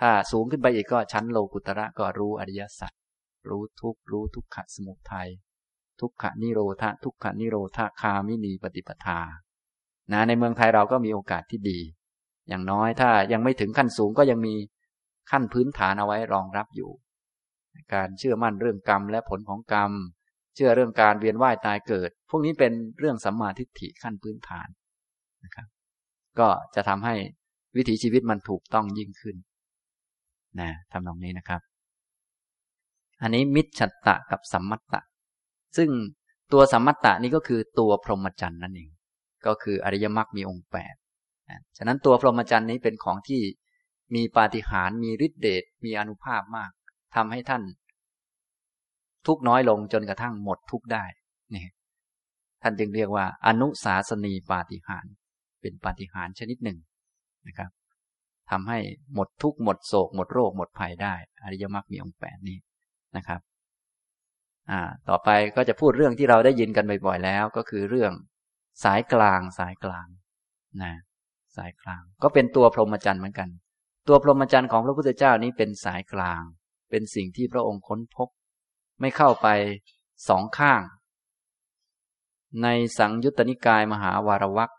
[0.00, 2.92] ถ้าสูงขึ้นไปอีกก็ชั้นโลกุตระก็รู้อริยสัจ
[3.48, 5.28] รู้ทุกรู้ทุกขะสมุทัย
[6.00, 9.20] ทุกขะนิโรธาทุกขะนิโรธาคามินีปฏิปทา
[10.12, 11.78] นะในเมืองไทยเราก็มีโอกาสที่ดี
[12.48, 14.54] อย่างน้อยถ้ายังไม่ถึงขั้นสูงก็ยังมี
[15.30, 16.90] ขั้นพื้นฐานเอาไว้รองรับอยู่
[17.94, 19.92] การเชื่อมั่นเรื่องกรรมและผลของกรรม
[20.54, 24.68] เชื่อเรื่องการเวียนว่ายตายเกิด พวกนี้เป็นเรื่องสัมมาทิฏฐิขั้นพื้นฐาน
[25.44, 25.66] นะครับ
[26.38, 27.14] ก็จะทำให้
[27.76, 29.36] วิถีชีวิตมันถูกต้องยิ่งขึ้น
[30.60, 31.60] นะทำตรงนี้นะครับ
[33.22, 35.00] อันนี้มิจฉัตตะกับสัมมัตตะ
[35.76, 35.90] ซึ่ง
[36.52, 38.90] ตัวสัมมัตตะนี้ก็คือตัวพรหมจรรย์นั่นเอง
[39.46, 40.94] ก็คืออริยมรรคมีองค์แปด
[41.76, 43.42] ฉะนั้นตัวพรหมจรรย์นี้เป็นของที่
[44.14, 46.70] มีปาฏิหาริย์มีฤทธิเดชมีอนุภาพมาก
[47.14, 47.62] ทำให้ท่าน
[49.26, 51.04] ทุกน้อยลงจนกระทั่งหมดทุกได้
[51.54, 51.66] นี่
[52.62, 55.12] ท่านจึงเรียกว่า อนุสาสนีปาฏิหาริย์
[55.60, 56.78] เป็นปาฏิหาริย์ชนิดหนึ่ง
[57.46, 57.70] นะครับ
[58.50, 58.78] ทำให้
[59.14, 61.14] หมดทุกหมดโศกหมดโรคหมดภัยได้
[61.44, 62.58] อริยมรรคมีองค์แปดนี้
[63.16, 63.40] นะครับ
[64.70, 68.12] อ่าต่อไปก็จะพูดเรื่องที่เราได้ยินกันบ่อยๆแล้ว ก็คือเรื่อง
[68.84, 70.06] สายกลางสายกลาง
[70.82, 70.92] นะ
[71.56, 73.48] สายกลาง ก็เป็นตัวพรหมจรรย์เหมือนกัน
[74.08, 76.42] ตัวพรหมจรรย์ของพระพุทธเจ้านี้เป็นสายกลาง
[76.90, 78.28] เป็นสิ่งที่พระองค์ค้นพบ
[79.00, 79.48] ไม่เข้าไป
[80.28, 80.82] สองข้าง
[82.62, 84.70] ในสังยุตตนิกายมหาวารวรรค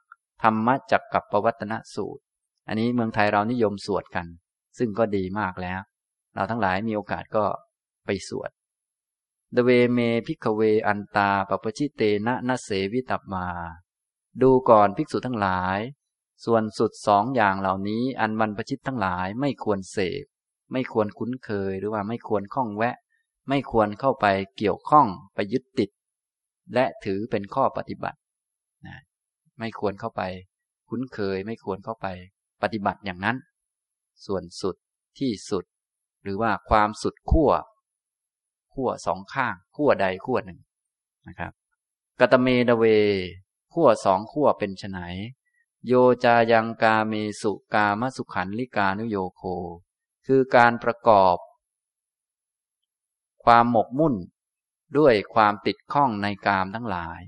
[0.43, 2.23] ธรรมจักกัปปวัตตนสูตร
[2.67, 4.25] อันนี้เมืองไทยเรานิยมสวดกัน
[4.77, 5.79] ซึ่งก็ดีมากแล้ว
[6.35, 7.43] เราทั้งหลายมีโอกาสก็
[8.05, 8.51] ไปสวด
[9.53, 13.47] เทวเม ภิกขเวอันตาปัพพชิเตนะ นะ เสวิตัพพา
[14.41, 15.79] ดูก่อนภิกษุทั้งหลาย
[16.45, 20.23] ส่วนสุดสองอย่างเหล่านี้อันบรรพชิตทั้งหลายไม่ควรเสพ
[20.71, 22.95] ไม่ควรคุ้นเคยหรือว่าไม่ควรข้องแวะ
[23.49, 24.25] ไม่ควรเข้าไป
[24.57, 25.89] เกี่ยวข้องไปยึดติด
[26.73, 28.19] และถือเป็นข้อปฏิบัติ
[28.87, 28.97] นะ
[29.59, 30.21] ไม่ควรเข้าไป
[30.89, 32.07] คุ้นเคยไม่ควรเข้าไป
[32.61, 33.37] ปฏิบัติอย่างนั้น
[34.25, 34.75] ส่วนสุด
[35.19, 35.63] ที่สุด
[36.23, 37.51] หรือว่าความสุดขั้ว
[38.73, 40.59] ขั้วสองข้างขั้วใดขั้วหนึ่ง
[41.27, 41.51] นะครับ
[42.19, 42.83] กตเมดเว
[43.73, 44.99] ขั้วสองขั้วเป็นไฉน
[45.87, 45.93] โย
[46.23, 49.41] จายังกาเมสุกามสุขันลิกานุโยโค
[50.25, 51.37] คือการประกอบ
[53.43, 54.15] ความหมกมุ่น
[54.97, 57.21] ด้วยความติดข้องในกามทั้งหลาย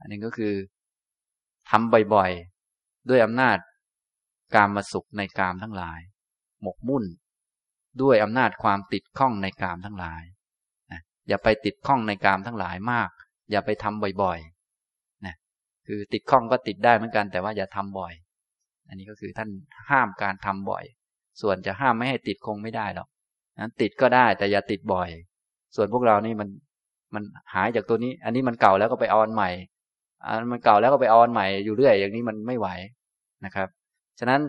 [0.00, 0.54] อันนี้ก็คือ
[1.70, 3.58] ทำบ่อยๆ ด้วยอำนาจ
[4.54, 6.00] กามมาสุขในกามทั้งหลาย
[6.62, 7.04] หมกมุ่น
[8.02, 10.22] ด้วยอำนาจความติดข้องในกามทั้งหลาย
[10.92, 13.10] นะอย่าไปติดข้องในกามทั้งหลายมาก
[13.50, 14.56] อย่าไปทำบ่อยๆ
[15.86, 18.12] คือติดข้องก็ติดได้เหมือนกัน แต่ว่าอย่าทำบ่อย
[18.88, 19.50] อันนี้ก็คือท่าน
[19.90, 20.84] ห้ามการทำบ่อย
[21.40, 23.08] ส่วนจะห้ามไม่ให้ติดคงไม่ได้หรอก
[23.60, 25.08] นั้นติดก็ได้แต่อย่าติดบ่อย
[25.76, 26.48] ส่วนพวกเรานี่มัน
[27.14, 27.22] มัน
[27.54, 29.50] หายจากตัวนี้ อันนี้มันเก่าแล้วก็ไปออนใหม่
[30.24, 32.68] อันมันเก่าแล้วก็ไปออนใหม่อยู่เรื่อยอย่างนี้มันไม่ไหว
[33.44, 33.68] นะครับ
[34.18, 34.40] ฉะนั้น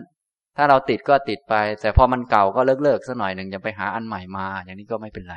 [0.60, 5.36] ถ้าเราติดก็ติดไป แต่พอมันเก่าก็เลิกเลิกสักหน่อยหนึ่งจะไปหาอันใหม่มา อย่างนี้ก็ไม่เป็นไร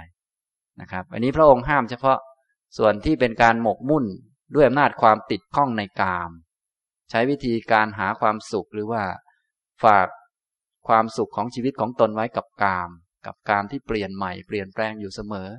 [0.82, 2.18] นะครับ อันนี้พระองค์ห้ามเฉพาะ
[2.78, 4.06] ส่วนที่เป็นการหมกมุ่น
[4.56, 6.32] ด้วยอำนาจความติดข้องในกาม
[7.10, 9.04] ใช้วิธีการหาความสุขหรือว่า
[9.84, 10.08] ฝาก
[10.88, 12.90] ความสุขของชีวิตของตนไว้กับกาม
[13.26, 15.50] กับกามที่เปลี่ยนใหม่เปลี่ยนแปลงอยู่เสมอ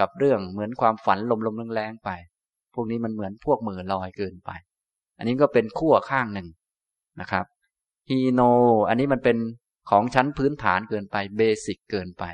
[0.00, 2.10] กับเรื่องเหมือนความฝันลมลมแรงๆไป
[2.74, 4.50] พวกนี้มันเหมือนพวกมือลอยเกินไป
[5.18, 6.48] อันนี้ก็เป็นขั้วข้างหนึ่ง
[7.20, 7.44] นะครับ
[8.10, 8.40] ฮีโน
[8.88, 9.36] อันนี้มันเป็น
[9.90, 12.24] ของชั้นพื้นฐานเกินไป basic เกินไป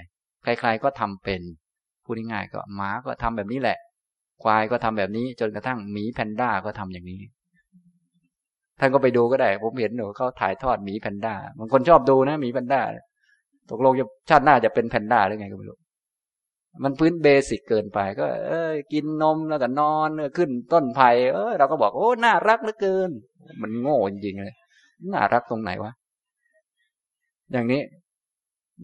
[0.42, 1.42] ใครๆก็ทำเป็น
[2.04, 3.78] พูดง่ายๆก็หมาก็ทำแบบนี้แหละ
[4.42, 7.20] ควายก็ทำแบบนี้ จนกระทั่งหมีแพนด้าก็ทำอย่างนี้
[8.80, 12.82] ท่านก็ไปดูก็ได้ ผมเห็นหนูเขาถ่ายทอดหมีแพนด้าบางคนชอบดูนะหมีแพนด้า
[13.70, 15.78] ตกลงจะชาติหน้าจะเป็นแพนด้าหรือไงก็ไม่รู้
[16.82, 23.10] มันพื้น basic เกินไปก็ เออกินนมแล้วก็นอนขึ้นต้นไผ่เออเราก็บอกโอ้น่ารักเหลือเกิน
[23.62, 24.54] มันโง่จริงๆเลย
[25.12, 25.92] น่ารักตรงไหนวะ
[27.52, 27.82] อย่างนี้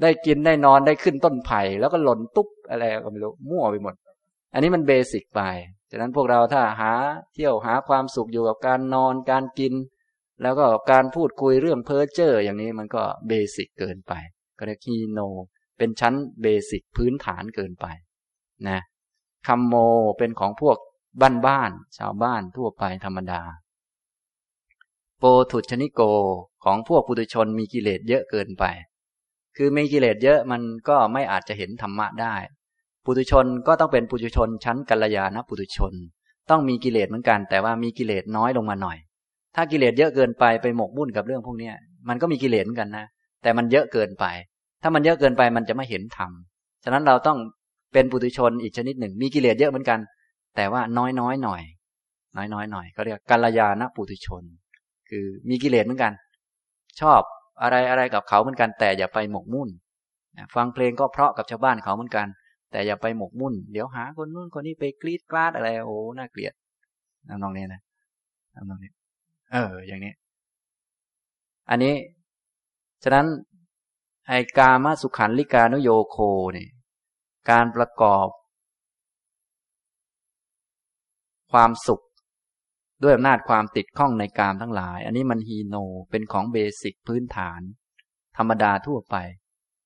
[0.02, 3.94] ได้กินได้นอนได้ขึ้นต้นไผ่แล้วก็หล่นตุ๊บอะไรก็ไม่รู้มั่วไปหมด
[4.52, 5.40] อันนี้มัน basic ไป
[5.90, 6.92] ฉะนั้นพวกเราถ้าหา
[7.34, 9.74] เที่ยวหาความสุขอยู่กับการนอนการกิน
[10.42, 14.12] แล้วก็การพูดคุยเรื่องเพ้อเจ้ออย่างนี้มันก็ basic เกินไป
[14.58, 15.20] ก็เรียก หีโน
[15.78, 17.86] เป็นชั้น basic พื้นฐานเกินไป
[18.68, 18.80] นะ
[19.46, 19.74] คัมโม
[20.18, 20.76] เป็นของพวก
[21.20, 23.42] บ้านบ้านชาวบ้านทั่วไปธรรมดา
[25.52, 26.00] ทุชนิโก
[26.64, 28.64] ของพวกปุถุชนมีกิเลสเยอะเกินไป
[29.56, 32.34] คือมีกิเลสเยอะมันก็ไม่อาจจะเห็นธรรมะได้
[33.04, 35.92] ปุถุชนก็ต้องเป็นปุถุชนชั้นกัลยาณปุถุชน
[36.50, 38.98] ต้องมีกิเลสเหมือนกัน แต่ว่ามีกิเลสน้อยลงมาหน่อย
[39.56, 41.70] ถ้ากิเลสเยอะเกินไปไปหมกมุ่นกับเรื่องพวกนี้
[42.08, 43.06] มันก็มีกิเลสเหมือนกันนะ
[43.42, 44.24] แต่มันเยอะเกินไป
[44.82, 46.30] ถ้ามันเยอะเกินไปมันจะไม่เห็นธรรม
[46.84, 47.38] ฉะนั้นเราต้อง
[47.92, 49.98] เป็นปุถุชนอีกชนิดหนึ่ง มีกิเลสเยอะเหมือนกัน
[50.56, 51.62] แต่ว่าน้อยน้อยหน่อย
[52.36, 54.42] น้อยน้อยหน่อยเขาเรียกกัลยาณปุถุชน
[55.10, 56.12] คือมีกิเลสเหมือนกัน
[57.00, 57.20] ชอบ
[57.62, 59.68] อะไรอะไรกับเขาเหมือนกัน แต่อย่าไปหมกมุ่น
[60.54, 62.26] ฟังเพลงก็เพราะกับชาวบ้านเขาเหมือนกัน
[62.70, 66.52] แต่อย่าไปหมกมุ่น เดี๋ยวหาคนนู้นคนนี้ไปกรีดกราดอะไรโอ้น่าเกลียด
[67.42, 67.80] น้องนี้นะ
[68.68, 68.90] น้องนี้
[69.52, 70.12] เออ อย่างนี้
[71.70, 71.94] อันนี้
[73.02, 73.26] ฉะนั้น
[74.28, 76.16] ไอกามาสุขันลิกานุโยโค
[76.54, 76.68] เนี่ย
[77.50, 78.28] การประกอบ
[81.52, 82.04] ความสุข
[83.02, 85.76] ด้วยอำนาจความติดข้องในกามทั้งหลาย อันนี้มันฮีโน
[86.10, 87.60] เป็นของเบสิกพื้นฐาน
[88.36, 89.16] ธรรมดาทั่วไป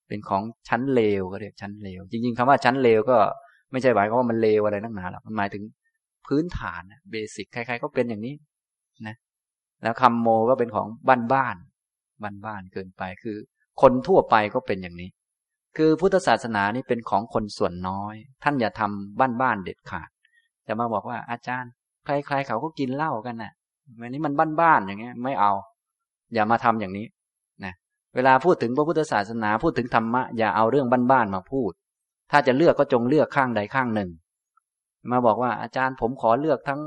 [0.09, 3.19] เป็นของชั้นเลวก็เรียกชั้นเลวจริง ๆคำว่าชั้นเลวก็
[3.71, 5.63] ไม่ใช่หมายความว่ามันเลวอะไรนักหนาหรอกมันหมายถึง
[6.27, 8.35] พื้นฐานเบสิกใครๆก็เป็นอย่างนี้
[9.07, 9.17] นะ
[9.83, 11.57] แล้วคำโมก็เป็นของบ้านบ้าน
[12.23, 13.37] บ้านบ้านเกินไปคือ
[13.83, 15.11] คนทั่วไปก็เป็นอย่างนี้
[15.77, 20.09] คือพุทธศาสนานี่เป็นของคนส่วนน้อย ท่านอย่าทำบ้านบ้านเด็ดขาด
[20.67, 21.73] จะมาบอกว่าอาจารย์
[22.05, 23.53] ใครๆเขาก็กินเหล้ากันนะ่ะ
[24.01, 25.53] อันนี้มันบ้านบ้านอย่างเงี้ย ไม่เอา
[26.35, 27.07] อย่ามาทำอย่างนี้
[27.65, 27.73] นะ
[28.15, 31.73] เวลาพูดถึงพระพุทธศาสนาพูดถึงธรรมะอย่าเอาเรื่องบ้านๆมาพูด
[32.31, 34.11] ถ้าจะเลือกก็จงเลือกข้างใดข้างหนึ่ง
[35.11, 36.81] มาบอกว่าอาจารย์ผมขอเลือกทั้ง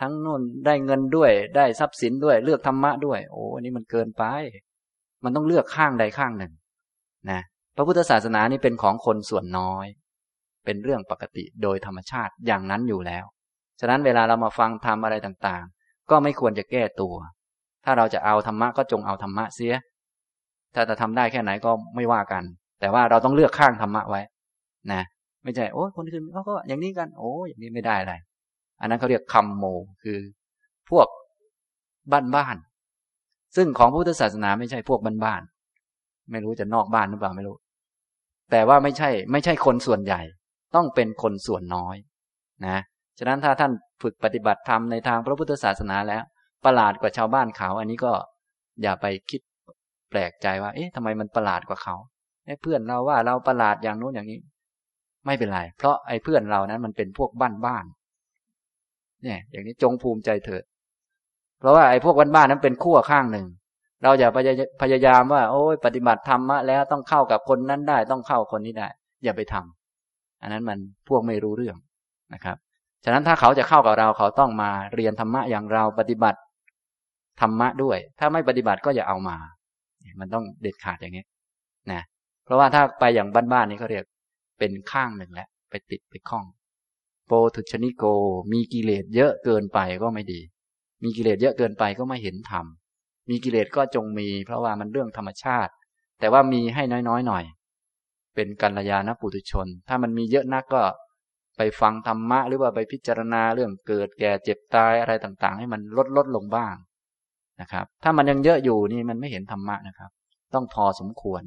[0.00, 4.24] ทั้งนู่นได้เงินด้วยได้ทรัพย์สินด้วยเลือกธรรมะด้วย โอ้อันนี้มันเกินไป
[5.24, 6.52] มันต้องเลือกข้างใดข้างหนึ่ง
[7.30, 7.40] นะ
[7.76, 9.86] พระพุทธศาสนานี่เป็นของคนส่วนน้อย
[10.64, 13.24] เป็นเรื่องปกติโดยธรรมชาติอย่างนั้นอยู่แล้ว
[13.84, 17.14] ฉะนั้นเวลาเรามาฟังธรรมอะไรต่างๆ ก็ไม่ควรจะแก้ตัว
[17.84, 19.74] ถ้าเราจะเอาธรรมะก็จงเอาธรรมะเสีย
[20.74, 22.42] ถ้าจะทำได้แค่ไหนก็ไม่ว่ากัน
[22.80, 24.20] แต่ว่าเราต้องเลือกข้างธรรมะไว้
[24.92, 25.02] นะ
[25.44, 28.14] ไม่ใช่โอ้คนอื่นเขาก็อย่างนี้กัน โอ้อย่างนี้ไม่ได้อะไร
[28.80, 29.64] อันนั้นเขาเรียกคำโม
[30.02, 30.18] คือ
[30.90, 31.06] พวก
[32.12, 32.56] บ้านบ้าน
[33.56, 35.42] ซึ่งของพุทธศาสนาไม่ใช่พวกบ้านบ้าน
[36.30, 37.56] ไม่รู้จะนอกบ้านหรือเปล่าไม่รู้
[38.50, 40.20] แต่ว่าไม่ใช่ ไม่ใช่คนส่วนใหญ่
[40.74, 41.96] ต้องเป็นคนส่วนน้อย
[42.66, 42.78] นะ
[43.24, 46.22] ฉะนั้นถ้าท่านฝึกปฏิบัติธรรมในทางพระพุทธศาสนาแล้ว
[46.64, 48.12] ประหลาดกว่าชาวบ้านเขา อันนี้ก็
[48.82, 49.40] อย่าไปคิด
[50.10, 51.96] แปลกใจว่า เอ๊ะทำไมมันประหลาดกว่าเขา
[52.62, 54.40] เพื่อนเราว่าเราประหลาดอย่างโน้นอย่างนี้
[55.26, 57.84] ไม่เป็นไร เพราะไอ้เพื่อนเรานั้นมันเป็นพวกบ้านบ้าน
[59.22, 60.62] เนี่ย อย่างนี้จงภูมิใจเถิด
[61.60, 63.46] เพราะว่าไอ้พวกบ้านๆนั้นเป็นขั้วข้างหนึ่ง
[64.02, 64.28] เราอย่า
[64.82, 68.88] พยายามว่า โอ้ยปฏิบัติธรรมะแล้วต้องเข้ากับคนนั้นได้ต้องเข้าคนนี้ได้
[69.24, 71.76] อย่าไปทำอันนั้นมันพวกไม่รู้เรื่อง
[72.34, 72.56] นะครับ
[73.04, 76.38] ฉะนั้นถ้าเขาจะเข้ากับเราเขาต้องมาเรียนธรรมะอย่างเราปฏิบัติ
[77.40, 79.36] ธรรมะด้วย ถ้าไม่ปฏิบัติก็อย่าเอามา
[80.20, 81.24] มันต้องเด็ดขาดอย่างนี้
[81.92, 82.02] นะ
[82.44, 84.04] เพราะว่าถ้าไปอย่างบ้านๆนี้เขาเรียก
[84.58, 86.44] เป็นข้างหนึ่งแล้วไปติดไปคล้อง
[87.26, 88.04] โปทุชนิโก
[88.52, 90.40] มีกิเลสเยอะเกินไปก็ไม่ดี
[91.02, 92.64] มีกิเลสเยอะเกินไปก็ไม่เห็นธรรม
[93.30, 95.72] มีกิเลสก็จงมี เพราะว่ามันเรื่องธรรมชาติ
[96.20, 97.44] แต่ว่ามีให้น้อยๆหน่อย
[98.34, 100.82] เป็นกัลยาณปุถุชน ถ้ามันมีเยอะนักก็
[101.56, 106.74] ไปฟังธรรมะหรือว่าไปพิจารณาเรื่องเกิดแก่เจ็บตายอะไรต่างๆ ให้มันลดลดลงบ้าง
[107.60, 110.10] นะครับ ถ้ามันยังเยอะอยู่นี่มันไม่เห็นธรรมะนะครับ
[110.54, 111.42] ต้องพอสมควร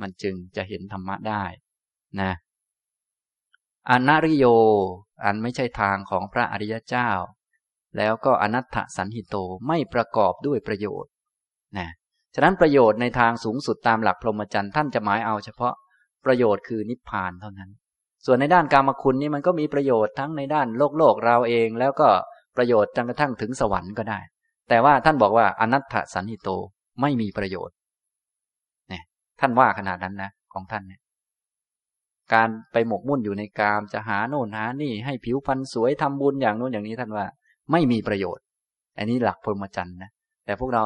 [0.00, 1.44] มันจึงจะเห็นธรรมะได้
[2.20, 2.32] นะ
[3.90, 4.46] อนาริโย
[5.24, 7.10] อันไม่ใช่ทางของพระอริยเจ้า
[7.96, 9.36] แล้วก็อนัตถสันหิโต
[9.66, 11.10] ไม่ประกอบด้วยประโยชน์
[11.78, 11.88] นะ
[12.34, 15.74] ฉะนั้นประโยชน์ในทางสูงสุดตามหลักพรหมจรรย์ท่านจะหมายเอาเฉพาะ
[16.24, 17.70] ประโยชน์คือนิพพานเท่านั้น
[18.26, 22.08] ส่วนในด้านกรรมคุณนี่มันก็มีประโยชน์ทั้งในด้านโลกโลกเราเอง แล้วก็
[22.56, 24.18] ประโยชน์จนกระทั่งถึงสวรรค์ก็ได้
[24.68, 26.48] แต่ว่าท่านบอกว่าอนัตถสันหิโต
[27.00, 27.74] ไม่มีประโยชน์
[28.88, 29.02] เนี่ย
[29.40, 31.00] ท่านว่าขนาดนั้นนะของท่านเนี่ย
[32.34, 37.24] การไปหมกมุ่นอยู่ในกามจะหาโน่นหานี่ให้ผิวพรรณสวยทำบุญอย่างโน้นอย่างนี้ท่านว่า
[37.72, 38.44] ไม่มีประโยชน์
[38.98, 40.10] อันนี้หลักพรหมจรรย์นะ
[40.44, 40.84] แต่พวกเรา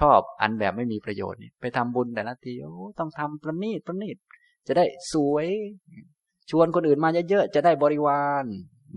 [0.00, 4.16] ชอบอันแบบไม่มีประโยชน์นี่ไปทำบุญแต่ละทีโอ้ต้องทำประณีตประณีต
[4.66, 5.46] จะได้สวย
[6.50, 8.44] ชวนคนอื่นมาเยอะๆจะได้บริวาร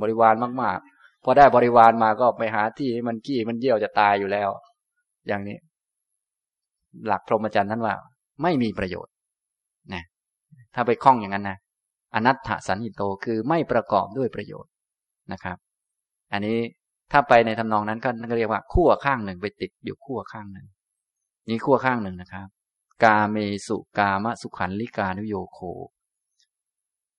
[0.01, 4.49] บริวารมากๆ พอได้บริวารมาก็ไปหาที่มันกี้มันเยี่ยวจะตายอยู่แล้ว
[5.27, 5.57] อย่างนี้
[7.07, 7.95] หลักพรหมจรรย์นั้นว่า
[8.41, 9.13] ไม่มีประโยชน์
[9.93, 10.03] นะ
[10.75, 11.57] ถ้าไปคล้องอย่างนั้นนะ
[12.15, 14.71] อนัตถสันหิโตคือไม่ประกอบด้วยประโยชน์
[15.31, 15.57] นะครับ
[16.33, 16.57] อันนี้
[17.11, 20.67] ถ้าไปในทำนองนั้นก็เรียกว่าขั้วข้างหนึ่งไปติดอยู่ขั้วข้างหนึ่ง
[21.49, 22.47] นี่ขั้วข้างหนึ่งนะครับ
[23.03, 23.37] กาเม
[23.67, 25.59] สุกามสุขันลิกานุโยโค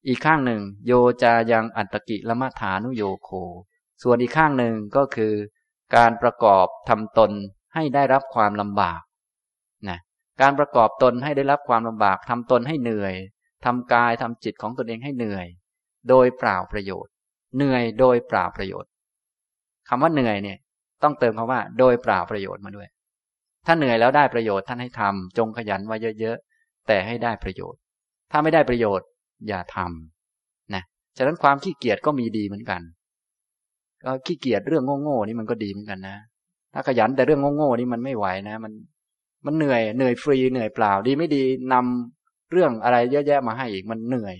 [0.06, 0.92] อีกข้างหนึ่ง โย
[1.22, 3.30] จายังอัตตกิละมัฐานุโยโค
[4.02, 5.34] ส่วนอีกข้างหนึ่งก็คือ
[5.96, 7.30] การประกอบทำตน
[7.74, 9.00] ให้ได้รับความลำบาก
[9.88, 9.98] นะ
[10.40, 13.14] การประกอบตนให้ได้รับความลำบากทำตนให้เหนื่อย
[13.64, 15.46] ทำกายทำจิตของตนเองให้เหนื่อย
[16.08, 17.12] โดยเปล่าประโยชน์
[17.56, 18.90] เหนื่อยโดยเปล่าประโยชน์
[19.88, 20.58] คำว่าเหนื่อยเนี่ย
[21.02, 22.88] ต้องเติมคำว่า โดยเปล่าประโยชน์มาด้วย
[23.66, 27.80] ถ้าเหนื่อยแล้วได้ประโยชน์ท่านให้ทำจงขยันไว้เยอะๆแต่ให้ได้ประโยชน์
[28.30, 29.06] ถ้าไม่ได้ประโยชน์
[29.48, 30.82] อย่าทำนะ
[31.16, 32.80] ฉะนั้นความขี้เกียจก็มีดีเหมือนกัน
[34.04, 36.16] ก็ขี้เกียจเรื่องโง่ๆนี่มันก็ดีเหมือนกันนะ
[36.74, 38.72] ถ้าขยันแต่เรื่องโง่ๆนี่มันไม่ไหวนะ มัน
[39.46, 44.36] มันเหนื่อยเหนื่อยฟรีเหนื่อยเปล่า ดีไม่ดีนำเรื่องอะไรเยอะแยะมาให้อีกมันเหนื่อย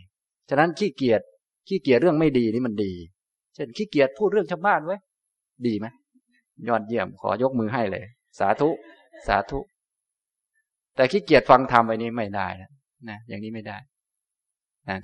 [0.49, 1.21] ฉะนั้นขี้เกียจ
[1.69, 2.93] ขี้เกียจเรื่องไม่ดีนี่มันดี
[3.55, 4.97] เช่นขี้เกียจพูดเรื่องชาวบ้านไว้
[5.67, 5.87] ดีไหม
[6.69, 8.05] ยอดเยี่ยมขอยกมือให้เลย
[8.39, 8.71] สาธุ
[9.27, 9.61] สาธุ
[10.97, 12.71] แต่ขี้เกียจฟังธรรมไปนี้ไม่ได้นะ
[13.09, 13.77] นะอย่างนี้ไม่ได้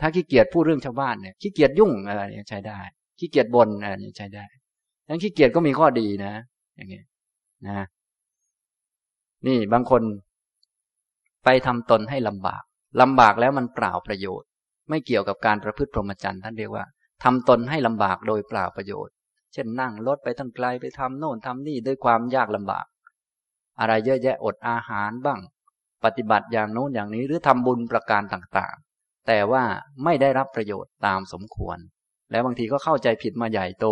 [0.00, 2.80] ถ้าขี้เกียจพูดเรื่องชาวบ้านเนี่ยขี้เกียจยุ่งอะไรเนี่ยใช้ได้
[3.18, 4.44] ขี้เกียจบนอะไรเนี่ยใช้ได้
[5.08, 6.32] ทั้งขี้เกียจก็มีข้อดีนะ
[6.76, 7.04] อย่างนี้ย
[7.66, 7.86] นะ
[9.46, 10.02] นี่บางคน
[11.44, 12.62] ไปทำตนให้ลำบาก
[13.00, 14.48] ลำบากแล้วมันเปล่าประโยชน์
[14.88, 16.84] ไม่เกี่ยวกับการประพฤติพรหมจรรย์ท่านเรียกว่า
[17.24, 19.14] ทำตนให้ลำบากโดยเปล่าประโยชน์
[19.52, 22.86] เช่นนั่งรถไปทั้งไกลไปทำโน่นทำนี่ด้วยความยากลำบาก
[23.80, 25.40] อะไรเยอะแยะอดอาหารบ้าง
[26.04, 28.74] ปฏิบัติอย่างโน้นอย่างนี้หรือทำบุญประการต่าง
[29.28, 29.64] แต่ว่า
[30.04, 31.78] ไม่ได้รับประโยชน์ตามสมควร
[32.30, 33.86] แล้วบางทีก็เข้าใจผิดมาใหญ่โต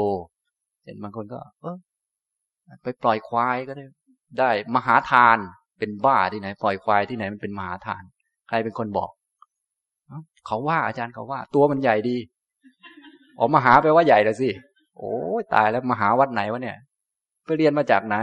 [0.85, 1.77] เห็นบางคนก็เออ
[2.83, 3.85] ไปปล่อยควายก็ได้
[4.39, 5.37] ได้มหาทาน
[5.79, 8.03] เป็นบ้าที่ไหน ปล่อยควายที่ไหนมันเป็นมหาทาน
[8.49, 9.11] ใครเป็นคนบอก
[10.47, 12.17] เขาว่าอาจารย์เขาว่า ตัวมันใหญ่ดี
[13.39, 14.51] ออกมหาไปว่าใหญ่เลยสิ
[14.97, 15.15] โอ้
[15.55, 16.79] ตายแล้วมหาวัดไหนวะเนี่ย
[17.45, 18.17] ไปเรียนมาจากไหน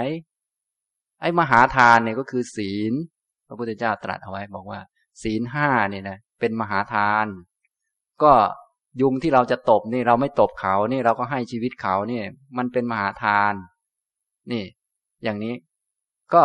[1.21, 2.93] ไอ้มหาทานเนี่ยก็คือศีล
[3.47, 4.79] พระพุทธเจ้าตรัสเอาไว้บอกว่า
[5.21, 7.25] ศีลห้าเนี่ยนะเป็นมหาทาน
[8.23, 8.31] ก็
[9.01, 12.21] ยุงที่เราจะตบนี่เราไม่ตบเขานี่เราก็ให้ชีวิตเขานี่
[12.57, 13.53] มันเป็นมหาทาน
[14.51, 14.63] นี่
[15.23, 15.53] อย่างนี้
[16.33, 16.43] ก็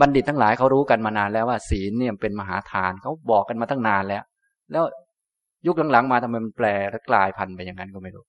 [0.00, 4.22] บัณฑิตทั้งหลายเขารู้กันมานานแล้วว่า ศีลเนี่ยเป็นมหาทานเขาบอกกันมาตั้งนานแล้ว
[4.72, 4.84] แล้ว
[5.66, 8.24] ยุคหลังๆมาทำไมมันแปลและกลายพันธุ์ไปอย่างนั้นก็ไม่รู้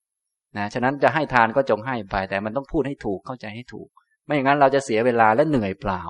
[0.57, 3.87] นะฉะนั้นจะให้ทานก็จงให้ไป แต่มันต้องพูดให้ถูกเข้าใจให้ถูก
[4.25, 6.01] ไม่อย่างนั้นเราจะเสียเวลาและเหนื่อยเปล่า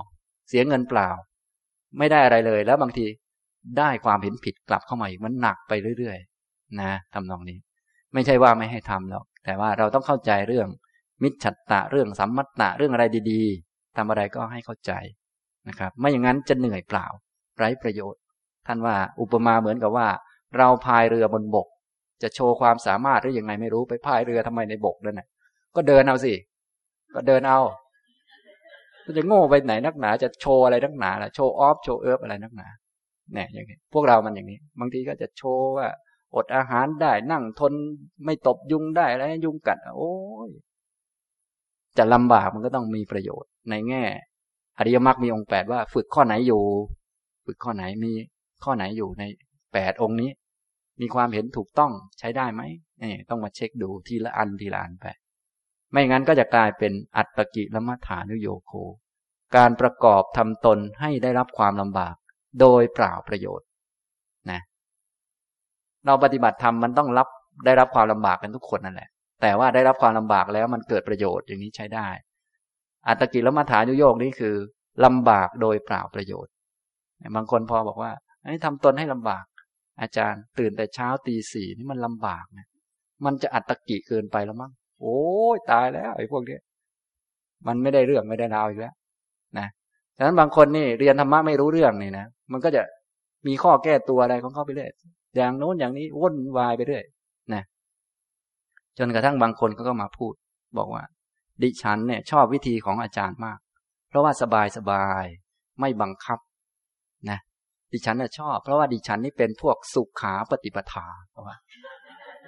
[0.49, 1.09] เสียเงินเปล่า
[1.99, 3.05] ไม่ได้อะไรเลยแล้วบางที
[3.77, 7.57] ได้ความเห็นผิดกลับเข้ามาอีกมันหนักไปเรื่อยๆ นะทำนองนี้
[8.13, 10.67] ไม่ใช่ว่าไม่ให้ทำหรอก แต่ว่าเราต้องเข้าใจเรื่อง
[11.23, 14.91] มิจฉัตตะเรื่องสัมมัตตะเรื่องอะไรดีๆทำอะไรก็ให้เข้าใจ
[15.67, 17.05] นะครับ ไม่อย่างนั้นจะเหนื่อยเปล่า
[17.57, 18.21] ไร้ประโยชน์
[18.67, 20.07] ท่านว่าอุปมาเหมือนกับว่า
[20.57, 21.67] เราพายเรือบนบก
[22.21, 25.27] จะโชว์ความสามารถหรืออยังไงไม่รู้ไปพายเรือทำไมในบกนั่นนะ
[25.75, 26.33] ก็เดินเอาสิ
[27.15, 27.59] ก็เดินเอา
[29.17, 32.67] จะโง่ไปไหนนักหนา จะโชว์อะไรนักหนาล่ะโชว์ออฟโชว์เอิบอะไรนักหนา
[33.33, 35.87] เนี่ยอย่างนี้พวกเรามันอย่างนี้ บางทีก็จะโชว์ว่า
[36.35, 37.73] อดอาหารได้นั่งทน
[38.25, 40.13] ไม่ตบยุงได้อะไรยุงกัด โอ้
[40.47, 40.49] ย
[41.97, 44.03] จะลำบากมันก็ต้องมีประโยชน์ในแง่
[44.77, 46.63] อริยมรรคมีองค์แปดว่า ฝึกข้อไหนอยู่
[47.45, 48.11] ฝึกข้อไหนมี
[48.63, 49.23] ข้อไหนอยู่ใน
[49.73, 50.31] แปดองค์นี้
[51.01, 52.61] มีความเห็นถูกต้องใช้ได้ไหม
[53.01, 55.05] นี่ต้องมาเช็คดูทีละอันทีละอันไป
[55.91, 58.71] ไม่งั้นก็จะกลายเป็นอัตตกิลมัฐานุโยโค
[59.55, 62.15] การประกอบทำตนให้ได้รับความลำบาก
[62.59, 63.67] โดยเปล่าประโยชน์
[64.51, 64.61] นะ
[66.05, 67.27] เราปฏิบัติธรรมมันต้องรับ
[67.65, 69.09] ได้รับความลำบากกันทุกคนนั่นแหละ
[69.41, 72.07] แต่ว่าได้รับความลำบากแล้วมันเกิดประโยชน์อย่างนี้ใช้ได้
[73.07, 74.55] อัตกิลมัฐานุโยกนี่คือ
[75.05, 76.53] ลำบากโดยเปล่าประโยชน์
[77.35, 78.11] บางคนพอบอกว่า
[78.43, 79.45] ไอ้ทำตนให้ลำบาก
[80.01, 82.67] อาจารย์ตื่นแต่เช้าตีสี่นี่มันลำบากนะ
[83.25, 84.71] มันจะอัตตกิเกินไปแล้วมั้ง
[85.01, 85.19] โอ้
[85.55, 86.57] ยตายแล้วไอ้พวกนี้
[87.67, 88.93] มันไม่ได้เรื่องไม่ได้ราวอีกแล้ว
[89.57, 89.67] นะ
[90.17, 92.81] ฉะนั้นบางคนนี่เรียนธรรมะไม่รู้เรื่องนี่นะ มันก็จะ
[93.47, 94.91] มีข้อแก้ตัวอะไรของเขาไปเรื่อย
[95.35, 97.03] อย่างโน้นอย่างนี้วุ่นวายไปเรื่อย
[97.53, 97.63] นะ
[98.97, 100.33] จนกระทั่งบางคนก็ก็มาพูด
[100.77, 101.03] บอกว่า
[101.63, 103.59] ดิฉันเนี่ย ชอบวิธีของอาจารย์มาก
[104.09, 105.25] เพราะว่าสบายสบาย
[105.79, 106.39] ไม่บังคับ
[107.29, 107.39] นะ
[107.91, 111.55] ดิฉันน่ะชอบ เพราะว่าดิฉันนี่เป็นพวกสุขขาปฏิปทาเพราะว่า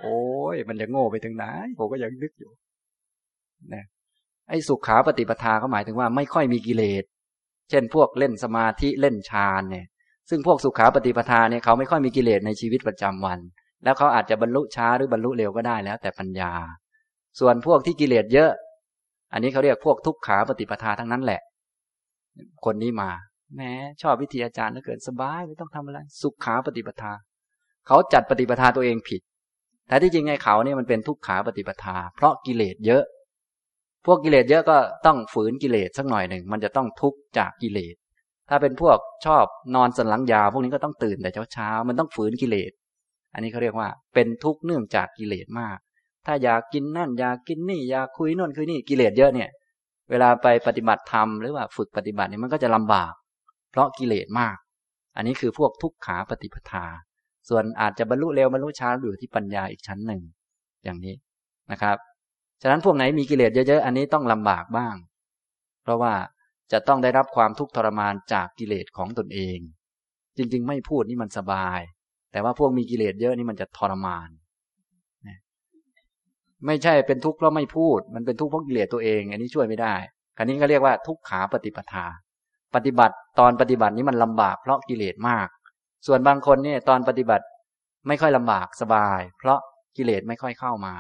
[0.02, 0.22] โอ้
[0.54, 1.46] ยมันจะโง่ไปถึงไหน
[1.78, 2.52] ผมก็ยังนึกอยู่
[3.74, 3.86] นะ
[4.50, 7.04] ไอ้สุขขาปฏิปทาเขาหมายถึงว่าไม่ค่อยมีกิเลส
[7.70, 9.86] เช่นพวกเล่นสมาธิเล่นฌานเนี่ย
[10.30, 13.40] ซึ่งพวกสุขาปฏิปทาเนี่ยเขาไม่ค่อยมีกิเลสในชีวิตประจำวัน
[13.84, 16.52] แล้วเขาอาจจะบรรลุช้าหรือบรรลุเร็วก็ได้แล้ว แต่ปัญญา
[17.40, 18.52] ส่วนพวกที่กิเลสเยอะ
[19.34, 21.42] อันนี้เขาเรียกพวกทุกขาปฏิปทาทั้งนั้นแหละ
[22.66, 23.10] คนนี้มา
[23.56, 23.62] แหม
[24.02, 27.12] ชอบวิธีอาจารย์เหลือเกินสบายไม่ต้องทำอะไร สุขขาปฏิปทา
[27.88, 29.22] เขาจัดปฏิปทาตัวเองผิด
[29.88, 33.04] แต่ที่จริงไงเขาเนี่ยมันเป็นทุกขาปฏิปทา เพราะกิเลสเยอะ
[34.06, 37.96] พวกกิเลสเยอะก็ต้องฝืนกิเลสสักหน่อยหนึ่ง มันจะต้องทุกข์จากกิเลส
[38.50, 42.72] ถ้าเป็นพวกชอบนอนสันหลังยาวพวกนี้ก็ต้องตื่นแต่เช้าเช้ามันต้องฝืนกิเลส
[43.34, 45.78] อันนี้เขาเรียกว่า เป็นทุกข์เนื่องจากกิเลสมาก
[46.26, 49.50] ถ้าอยากกินนั่นอยากกินนี่อยากคุยน่นคุยนี่กิเลสเยอะเนี่ย
[50.10, 53.14] เวลาไปปฏิบัติธรรมหรือว่าฝึกปฏิบัติเนี่ยมันก็จะลำบาก
[53.72, 54.58] เพราะกิเลสมาก
[55.16, 56.86] อันนี้คือพวกทุกขาปฏิปทา
[57.50, 60.22] ส่วนอาจจะบรรลุเร็วบรรลุช้าอยู่ที่ปัญญาอีกชั้นหนึ่ง
[60.84, 61.16] อย่างนี้
[61.72, 61.98] นะครับ
[62.62, 64.96] ฉะนั้นพวกไหนมีกิเลสเยอะๆอันนี้ต้องลำบากบ้าง
[65.84, 66.14] เพราะว่า
[66.74, 69.60] จะต้องได้รับความทุกข์ทรมานจากกิเลสของตนเอง
[70.38, 71.80] จริง ๆ ไม่พูดนี่มันสบาย
[72.32, 74.30] แต่ว่าพวกมีกิเลสเยอะนี่มันจะทรมาน
[76.66, 79.96] ไม่ใช่เป็นทุกข์เพราะไม่พูด มันเป็นทุกข์เพราะกิเลสตัวเอง อันนี้ช่วยไม่ได้
[80.38, 82.06] คันนี้ก็เรียกว่าทุกขาปฏิปทา
[82.76, 85.48] ปฏิบัติตอนปฏิบัตินี้มันลำบากเพราะกิเลสมาก
[86.08, 87.46] ส่วนบางคนเนี่ยตอนปฏิบัติ
[88.08, 89.60] ไม่ค่อยลำบากสบาย เพราะ
[89.98, 90.94] กิเลสไม่ค่อยเข้ามา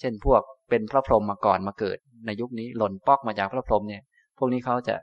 [0.00, 4.02] เช่นพวกเป็นพระพรหมมาก่อนมาเกิด ในยุคนี้หล่นปอกมาจากพระพรหมเนี่ย
[4.38, 4.94] พวกนี้เขาจะ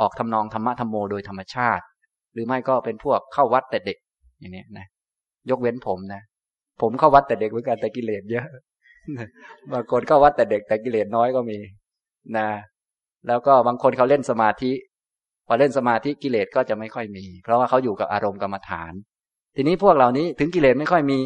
[0.00, 1.84] ออกทำนองธรรมะธรรมโมโดยธรรมชาติ
[2.32, 3.98] หรือไม่ก็เป็นพวกเข้าวัดแต่เด็ก
[4.40, 4.86] อย่างนี้นะ
[5.50, 6.22] ยกเว้นผมนะ
[6.80, 8.46] ผมเข้าวัดแต่เด็กเหมือนกันแต่กิเลสเยอะ
[9.72, 11.58] บางคนเข้าวัดแต่เด็กแต่กิเลสน้อยก็มี
[12.36, 12.48] นะ
[13.26, 14.72] แล้วก็บางคนเขาเล่นสมาธิ
[15.46, 18.92] พอเล่นสมาธิกิเลสก็จะไม่ค่อยมี เพราะว่าเขาอยู่กับอารมณ์กรรมฐาน
[19.56, 21.20] ทีนี้พวกเหล่านี้ถึงกิเลสไม่ค่อยมี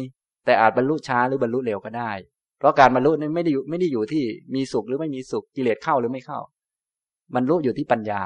[0.45, 2.11] แต่อาจบรรลุช้าหรือบรรลุเร็วก็ได้
[2.59, 4.23] เพราะการบรรลุนี่ไม่ได้อยู่ไม่ได้อยู่ที่
[4.55, 6.39] มีสุขหรือไม่มีสุขกิเลสเข้าหรือไม่เข้า
[7.35, 8.21] บรรลุอยู่ที่ปัญญา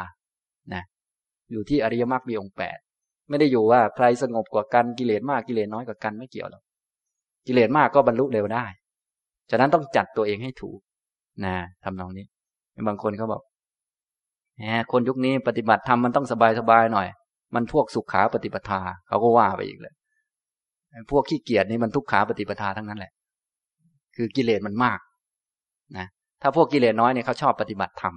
[0.74, 0.84] นะ
[1.52, 2.78] อยู่ที่อริยมรรคมีองค์แปด
[3.30, 6.64] ไม่ได้อยู่ว่าใครสงบกว่ากันกิเลสมากกิเลสน้อยกว่ากันไม่เกี่ยวหรอก
[7.48, 8.66] กิเลสมากก็บรรลุเร็วได้
[9.52, 10.80] ฉะนั้นต้องจัดตัวเองให้ถูก
[11.46, 12.26] นะทำนองนี้
[12.88, 13.42] บางคนเขาบอก
[14.58, 17.08] แหมคนยุคนี้ปฏิบัติธรรมมันต้องสบายสบายหน่อย
[17.56, 19.94] มันพวกสุขขาปฏิปทาเขาก็ว่าไปอีกเลย
[21.12, 23.12] พวกขี้เกียจนี่มันทุกขาปฏิปทาทั้งนั้นแหละ
[24.16, 25.00] คือกิเลสมันมาก
[25.98, 26.08] นะ
[26.42, 28.14] ถ้าพวกกิเลสน้อยเนี่ยเขาชอบปฏิบัติธรรม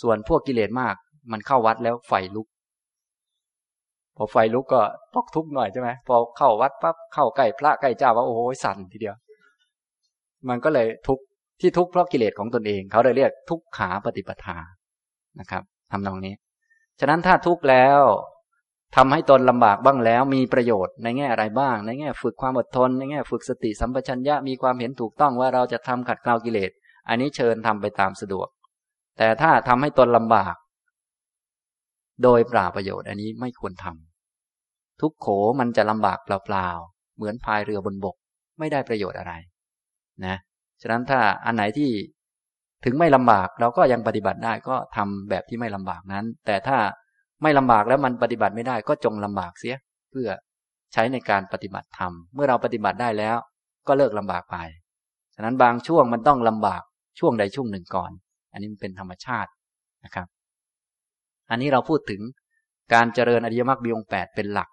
[0.00, 0.94] ส่วนพวกกิเลสมาก
[1.32, 2.46] มันเข้าวัดแล้วไฟลุก
[4.16, 4.80] พอไฟลุกก็
[5.14, 9.16] ตอกทุกข์หน่อยใช่ไหมพอเข้าวัดปั๊บเข้าใกล้พระใกล้เจ้าว่าโอ้โหสั่นทีเดียว
[10.48, 11.18] มันก็เลยทุก
[11.60, 14.58] ที่ทุกเพราะกิเลสของตนเอง เขาเลยเรียกทุกขาปฏิปทา
[15.40, 15.62] นะครับ
[15.92, 16.34] ทำนองนี้
[17.00, 18.00] ฉะนั้นถ้าทุกข์แล้ว
[18.96, 26.70] ทำให้ตนลำบากบ้างแล้ว มีประโยชน์ในแง่อะไรบ้าง ในแง่ฝึกความอดทน ในแง่ฝึกสติสัมปชัญญะมีความเห็นถูกต้องว่าเราจะทำขัดเกลากิเลส
[27.08, 28.48] อันนี้เชิญทำไปตามสะดวก
[29.18, 30.54] แต่ถ้าทำให้ตนลำบาก
[32.22, 35.26] โดยปราประโยชน์อันนี้ไม่ควรทำทุกโข
[35.60, 38.16] มันจะลำบากเปล่าๆเหมือนพายเรือบนบก
[38.58, 39.32] ไม่ได้ประโยชน์อะไร
[40.26, 40.36] นะ
[40.82, 41.90] ฉะนั้นถ้าอันไหนที่
[42.84, 46.78] ถึงไม่ลำบากเราก็ยังปฏิบัติได้ก็ทำแบบที่ไม่ลำบากนั้น แต่ถ้า
[47.42, 49.76] ไม่ลำบากแล้วมันปฏิบัติไม่ได้ก็จงลำบากเสีย
[50.10, 50.28] เพื่อ
[50.92, 53.36] ใช้ในการปฏิบัติธรรมเมื่อเราปฏิบัติได้แล้ว
[53.88, 54.56] ก็เลิกลำบากไป
[55.34, 56.82] ฉะนั้นบางช่วงมันต้องลำบาก
[57.18, 58.10] ช่วงใดช่วงหนึ่งก่อน
[58.52, 59.50] อันนี้มันเป็นธรรมชาติ
[60.04, 60.26] นะครับ
[61.50, 62.20] อันนี้เราพูดถึง
[62.94, 64.68] การเจริญอริยมรรคบีองแปดเป็นหลัก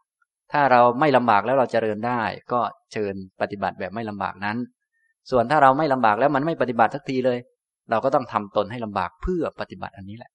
[0.51, 2.21] ถ้าเราไม่ลำบากแล้วเราเจริญได้
[2.51, 2.59] ก็
[2.93, 4.57] เชิญปฏิบัติแบบไม่ลำบากนั้น
[5.31, 7.39] ส่วนถ้าเราไม่ลำบากแล้วมันไม่ปฏิบัติสักทีเลย
[7.89, 10.31] เราก็ต้องทำตนให้ลำบากเพื่อปฏิบัติอันนี้แหละ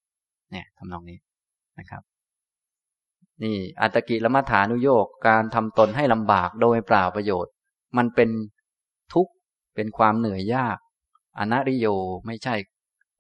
[0.51, 1.19] เนี่ยทำนองนี้
[1.79, 2.03] นะครับ
[3.43, 7.53] นี่อัตกิลมัฐานุโยกการทำตนให้ลำบากโดยเปล่าประโยชน์
[7.97, 8.31] มันเป็น
[9.13, 9.33] ทุกข์
[9.75, 10.79] เป็นความเหนื่อยยาก
[11.39, 11.87] อนัริโย
[12.27, 12.55] ไม่ใช่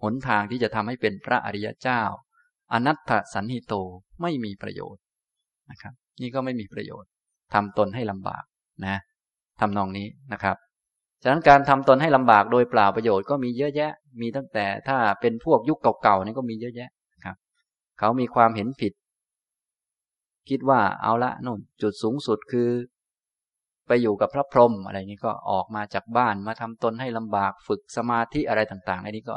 [0.03, 2.03] หนทางที่จะทำให้เป็นพระอริยเจ้า
[2.73, 3.75] อนัตถสันหิโต
[4.23, 5.03] ไม่มีประโยชน์
[5.71, 7.09] นะครับ นี่ก็ไม่มีประโยชน์
[7.55, 8.45] ทำตนให้ลำบาก
[8.87, 8.97] นะ
[9.61, 10.57] ทำนองนี้นะครับ
[11.23, 16.91] ฉะนั้นการทำตนให้ลำบากโดยเปล่าประโยชน์ก็มีเยอะแยะ มีตั้งแต่ถ้าเป็นพวกยุคเก่าๆนี่ก็มีเยอะแยะ
[17.25, 17.37] ครับ
[17.99, 18.93] เขามีความเห็นผิด
[20.51, 22.69] คิดว่าเอาละนู่น จุดสูงสุดคือ
[23.87, 29.37] ไปอยู่กับพระพรหมอะไรนี้ก็ออกมาจากบ้านมาทำตนให้ลำบากฝึกสมาธิอะไรต่างๆอันนี้ก็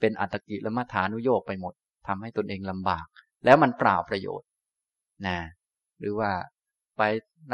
[0.00, 1.74] เป็นอัตกิละมัฐานุโยกไปหมด
[2.08, 3.06] ทำให้ตนเองลำบาก
[3.44, 4.48] แล้วมันเปล่าประโยชน์
[5.26, 5.38] นะ
[6.00, 6.30] หรือว่า
[6.98, 7.02] ไป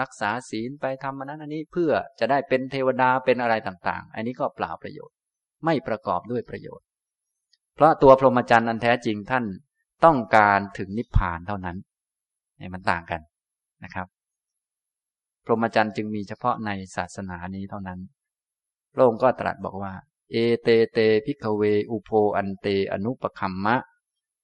[0.00, 5.16] รักษาศีลไปทำมันนั้นอันนี้เพื่อจะได้เป็นเทวดาเป็นอะไรต่างๆ อันนี้ก็เปล่าประโยชน์
[5.64, 6.86] ไม่ประกอบด้วยประโยชน์
[7.74, 9.44] เพราะตัวพรหมจรรย์อันแท้จริงท่าน
[10.04, 11.76] ต้องการถึงนิพพานเท่านั้น
[12.60, 13.20] นี่มันต่างกัน
[13.84, 14.06] นะครับ
[15.44, 18.00] พรหมจรรย์จึงมีเฉพาะในศาสนานี้เท่านั้น
[18.94, 19.92] พระองค์ก็ตรัสบอกว่า
[20.30, 23.76] เอเตเตพิกเว อุโพอันเตอนุปคัมมะ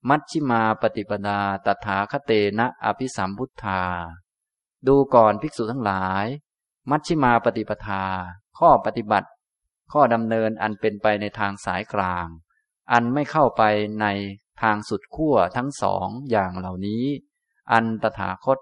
[0.08, 3.82] มัชชิมาปฏิปดาตถาคเตนะอภิสัมพุทธา
[4.86, 6.26] ดูก่อนภิกษุทั้งหลาย
[6.90, 8.04] มัชชิมาปฏิปทา
[8.58, 9.28] ข้อปฏิบัติ
[9.92, 12.26] ข้อดำเนินอันเป็นไปในทางสายกลาง
[12.92, 13.62] อันไม่เข้าไป
[14.00, 14.06] ใน
[14.62, 17.04] ทางสุดขั้วทั้งสองอย่างเหล่านี้
[17.72, 18.58] อันตถาคต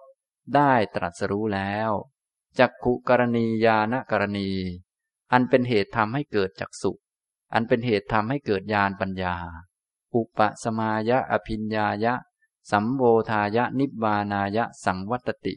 [0.55, 1.91] ได้ตรัสรู้แล้ว
[2.59, 4.51] จักขุกรณียานกรณี
[5.33, 6.93] อันเป็นเหตุทำให้เกิดจักสุ
[7.55, 9.37] อันเป็นเหตุทำให้เกิดญาณปัญญา
[10.17, 12.15] อุปสมายะอภิญญายะ
[12.71, 15.55] สัมโวทายะนิบานายะ สังวัตติ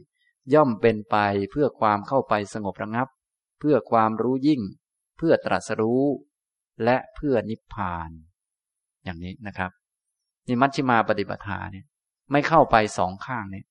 [0.54, 1.16] ย่อมเป็นไป
[1.52, 3.08] เพื่อความเข้าไปสงบระงับ
[3.60, 4.62] เพื่อความรู้ยิ่ง
[5.18, 6.04] เพื่อตรัสรู้
[6.84, 8.10] และเพื่อนิพพาน
[9.04, 9.72] อย่างนี้นะครับ
[10.48, 11.86] นี่มัชฌิมาปฏิปทาเนี่ย
[12.32, 13.66] ไม่เข้าไปสองข้างเนี่ย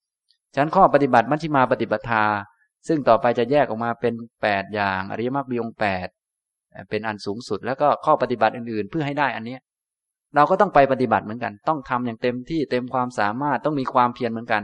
[0.55, 2.25] ฉะนั้นข้อปฏิบัติมัชฌิมาปฏิปทา
[2.89, 6.09] ซึ่งต่อไปจะแยกออกมาเป็นแปดอย่าง อริยมรรคบีองแปด
[6.91, 9.61] เป็นอันสูงสุด แล้วก็ข้อปฏิบัติอื่นๆ เพื่อให้ได้อันเนี้ย
[10.35, 14.63] เราก็ต้องไปปฏิบัติเหมือนกัน ต้องทำอย่างเต็มที่เต็มความสามารถต้องมีความเพียรเหมือนกัน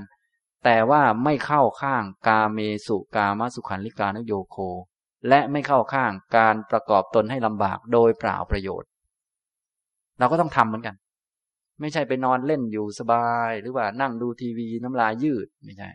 [0.65, 4.57] แต่ว่าไม่เข้าข้างกาเมสุกามสุขันลิกานโยโค
[5.29, 8.89] และไม่เข้าข้างการประกอบตนให้ลำบากโดยเปล่าประโยชน์
[10.19, 10.95] เราก็ต้องทำเหมือนกัน
[11.81, 15.91] ไม่ใช่ไปนอนเล่นอยู่สบาย หรือว่านั่งดูทีวีน้ำลายยืดไม่ใช่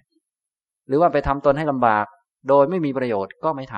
[0.87, 2.05] หรือว่าไปทำตนให้ลำบาก
[2.49, 3.75] โดยไม่มีประโยชน์ก็ไม่ท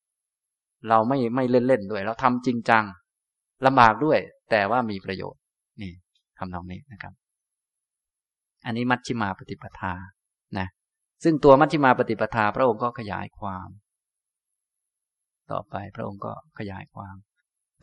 [0.00, 2.84] ำเราไม่ไม่เล่นเล่นด้วย เราทำจริงจัง
[3.66, 4.18] ลำบากด้วย
[4.50, 5.42] แต่ว่ามีประโยชน์
[5.82, 5.92] นี่
[6.38, 7.14] ทำนองนี้นะครับ
[8.64, 9.92] อันนี้มัชฌิมาปฏิปทา
[10.58, 10.68] นะ
[11.24, 13.68] ซึ่งตัวมัชฌิมาปฏิปทา พระองค์ก็ขยายความ
[15.50, 17.16] ต่อไปพระองค์ก็ขยายความ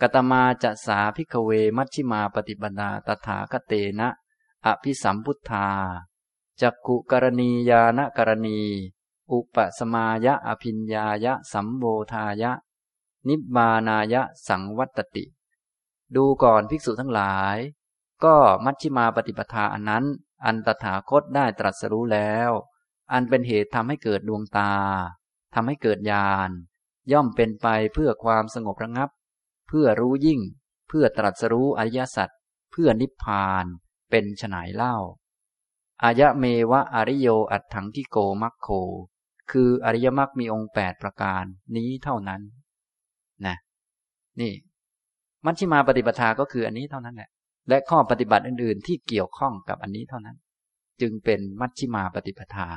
[0.01, 4.09] กตมาจะสาพิกเว มัชฌิมาปฏิปทาตถาคเตนะ
[4.65, 5.67] อภิสัมพุทธา
[6.61, 8.59] จักกุกรณียานกรณี
[9.31, 12.51] อุปสมายะอภิญญายะสัมโบธายะ
[13.27, 15.25] นิบานายะสังวัตติ
[16.15, 17.57] ดูก่อนภิกษุทั้งหลาย
[18.23, 18.35] ก็
[18.65, 20.05] มัชฌิมาปฏิปทาอันนั้น
[20.45, 22.51] อันตถาคตได้ตรัสรู้แล้ว
[23.11, 24.73] อันเป็นเหตุทำให้เกิดดวงตา
[25.55, 26.49] ทำให้เกิดญาณ
[27.11, 29.09] ย่อมเป็นไปเพื่อความสงบระงับ
[29.67, 30.41] เพื่อรู้ยิ่ง
[30.87, 32.29] เพื่อตรัสรู้อริยสัจ
[32.71, 33.65] เพื่อนิพพาน
[34.09, 34.97] เป็นฉนายเล่า
[36.03, 38.67] อายะเมวะอริโยอัตถังที่โกมัคโค
[39.51, 41.43] คืออริยมรรคมีองค์แปดประการ
[41.75, 42.41] นี้เท่านั้น
[43.45, 43.55] นะ
[44.39, 44.51] นี่
[45.45, 47.29] มัชฌิมาปฏิปทาก็คืออันนี้เท่านั้นแหละ
[47.69, 50.37] และข้อปฏิบัติอื่น ๆ ที่เกี่ยวข้องกับอันนี้เท่านั้น
[51.01, 52.67] จึงเป็นมัชฌิมาปฏิปทา